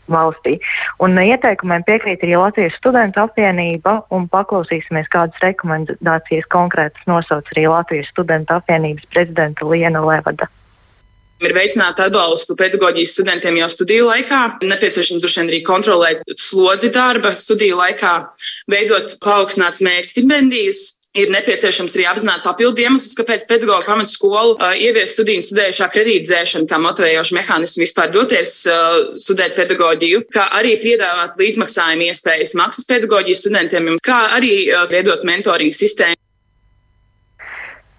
valstī. 0.10 0.58
Un 1.04 1.16
ieteikumiem 1.20 1.84
piekrīt 1.88 2.24
arī 2.24 2.36
Latvijas 2.40 2.76
studentu 2.80 3.22
apvienība, 3.24 4.02
un 4.14 4.28
paklausīsimies, 4.32 5.10
kādas 5.12 5.40
rekomendācijas 5.44 6.48
konkrētas 6.52 7.08
nosauc 7.08 7.48
arī 7.54 7.68
Latvijas 7.72 8.03
studentu 8.10 8.58
apvienības 8.58 9.08
prezidenta 9.14 9.70
Liena 9.70 10.04
Levada 10.06 10.50
ir 11.44 11.54
veicināt 11.58 12.00
atbalstu 12.00 12.56
pedagoģijas 12.60 13.18
studentiem 13.18 13.58
jau 13.60 13.70
studiju 13.72 14.08
laikā. 14.08 14.42
Nepieciešams 14.64 15.24
droši 15.24 15.42
vien 15.42 15.52
arī 15.52 15.62
kontrolēt 15.68 16.36
slodzi 16.40 16.92
darba 16.94 17.34
studiju 17.36 17.80
laikā, 17.82 18.14
veidot 18.72 19.18
paaugstināts 19.24 19.84
mērķis 19.84 20.14
stipendijas, 20.16 20.84
ir 21.14 21.30
nepieciešams 21.34 21.94
arī 21.98 22.08
apzināt 22.10 22.42
papildu 22.46 22.82
iemeslus, 22.86 23.14
kāpēc 23.18 23.46
pedagoģa 23.50 23.86
pamatskolu 23.86 24.56
uh, 24.56 24.72
ievies 24.74 25.14
studiju 25.14 25.44
studējušā 25.46 25.90
kredītzēšanu 25.94 26.70
kā 26.70 26.80
motivējošu 26.82 27.38
mehānismu 27.38 27.86
vispār 27.86 28.10
doties 28.14 28.56
uh, 28.70 29.14
studēt 29.22 29.58
pedagoģiju, 29.60 30.24
kā 30.34 30.48
arī 30.58 30.74
piedāvāt 30.82 31.38
līdzmaksājumu 31.42 32.10
iespējas 32.10 32.58
maksas 32.58 32.90
pedagoģijas 32.90 33.46
studentiem, 33.46 33.94
kā 34.04 34.24
arī 34.40 34.56
uh, 34.72 34.88
veidot 34.92 35.26
mentoringu 35.28 35.78
sistēmu. 35.78 36.23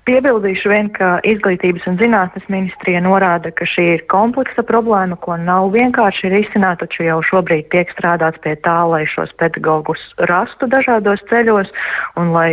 Piebildīšu 0.04 0.68
vien, 0.68 0.88
ka 0.92 1.14
Izglītības 1.24 1.86
un 1.88 1.94
zinātnes 1.96 2.44
ministrija 2.52 3.00
norāda, 3.00 3.48
ka 3.56 3.64
šī 3.64 3.84
ir 3.94 4.02
kompleksa 4.12 4.60
problēma, 4.68 5.16
ko 5.16 5.38
nav 5.40 5.70
vienkārši 5.72 6.28
risināt, 6.34 6.82
taču 6.82 7.06
jau 7.06 7.22
šobrīd 7.24 7.70
tiek 7.72 7.88
strādāts 7.94 8.42
pie 8.44 8.52
tā, 8.60 8.82
lai 8.84 9.06
šos 9.08 9.32
pedagogus 9.40 10.02
rastu 10.28 10.68
dažādos 10.68 11.24
ceļos 11.30 11.72
un 12.20 12.34
lai 12.36 12.50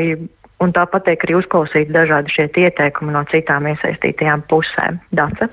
un 0.61 0.73
tāpat 0.75 1.07
tiek 1.07 1.25
arī 1.25 1.37
uzklausīti 1.39 1.93
dažādi 1.93 2.33
šie 2.33 2.47
ieteikumi 2.61 3.13
no 3.15 3.23
citām 3.29 3.67
iesaistītajām 3.71 4.43
pusēm. 4.49 4.99
Dace. 5.15 5.49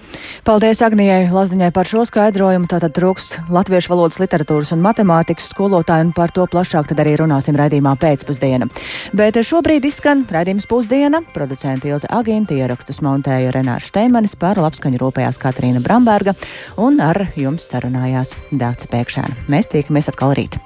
Paldies 0.46 0.82
Agnijai 0.84 1.28
Lazdiņai 1.32 1.70
par 1.74 1.88
šo 1.88 2.04
skaidrojumu. 2.08 2.68
Tātad 2.70 2.94
trūkst 2.96 3.38
latviešu 3.52 3.92
valodas, 3.92 4.20
literatūras 4.22 4.72
un 4.76 4.84
matemātikas 4.84 5.48
skolotāju, 5.52 6.08
un 6.08 6.14
par 6.16 6.32
to 6.34 6.46
plašāk 6.50 6.90
tad 6.90 7.02
arī 7.04 7.16
runāsim 7.22 7.56
raidījumā 7.58 7.94
pēcpusdiena. 8.00 8.68
Bet 9.16 9.40
šobrīd 9.40 9.88
izskan 9.88 10.26
raidījums 10.30 10.68
pusdiena. 10.70 11.22
Producenta 11.34 11.88
Ilze 11.90 12.10
Agīnta 12.12 12.56
ierakstus 12.56 13.02
montēja 13.04 13.52
Renārs 13.54 13.88
Šteimanis 13.90 14.36
par 14.38 14.60
labskaņu 14.60 15.00
rūpējās 15.02 15.40
Katrīna 15.42 15.82
Bramberga 15.84 16.36
un 16.76 17.00
ar 17.04 17.28
jums 17.38 17.68
sarunājās 17.70 18.34
Dāca 18.52 18.90
Pēkšēna. 18.92 19.48
Mēs 19.52 19.72
tiekamies 19.72 20.12
atkal 20.12 20.36
rīt. 20.38 20.60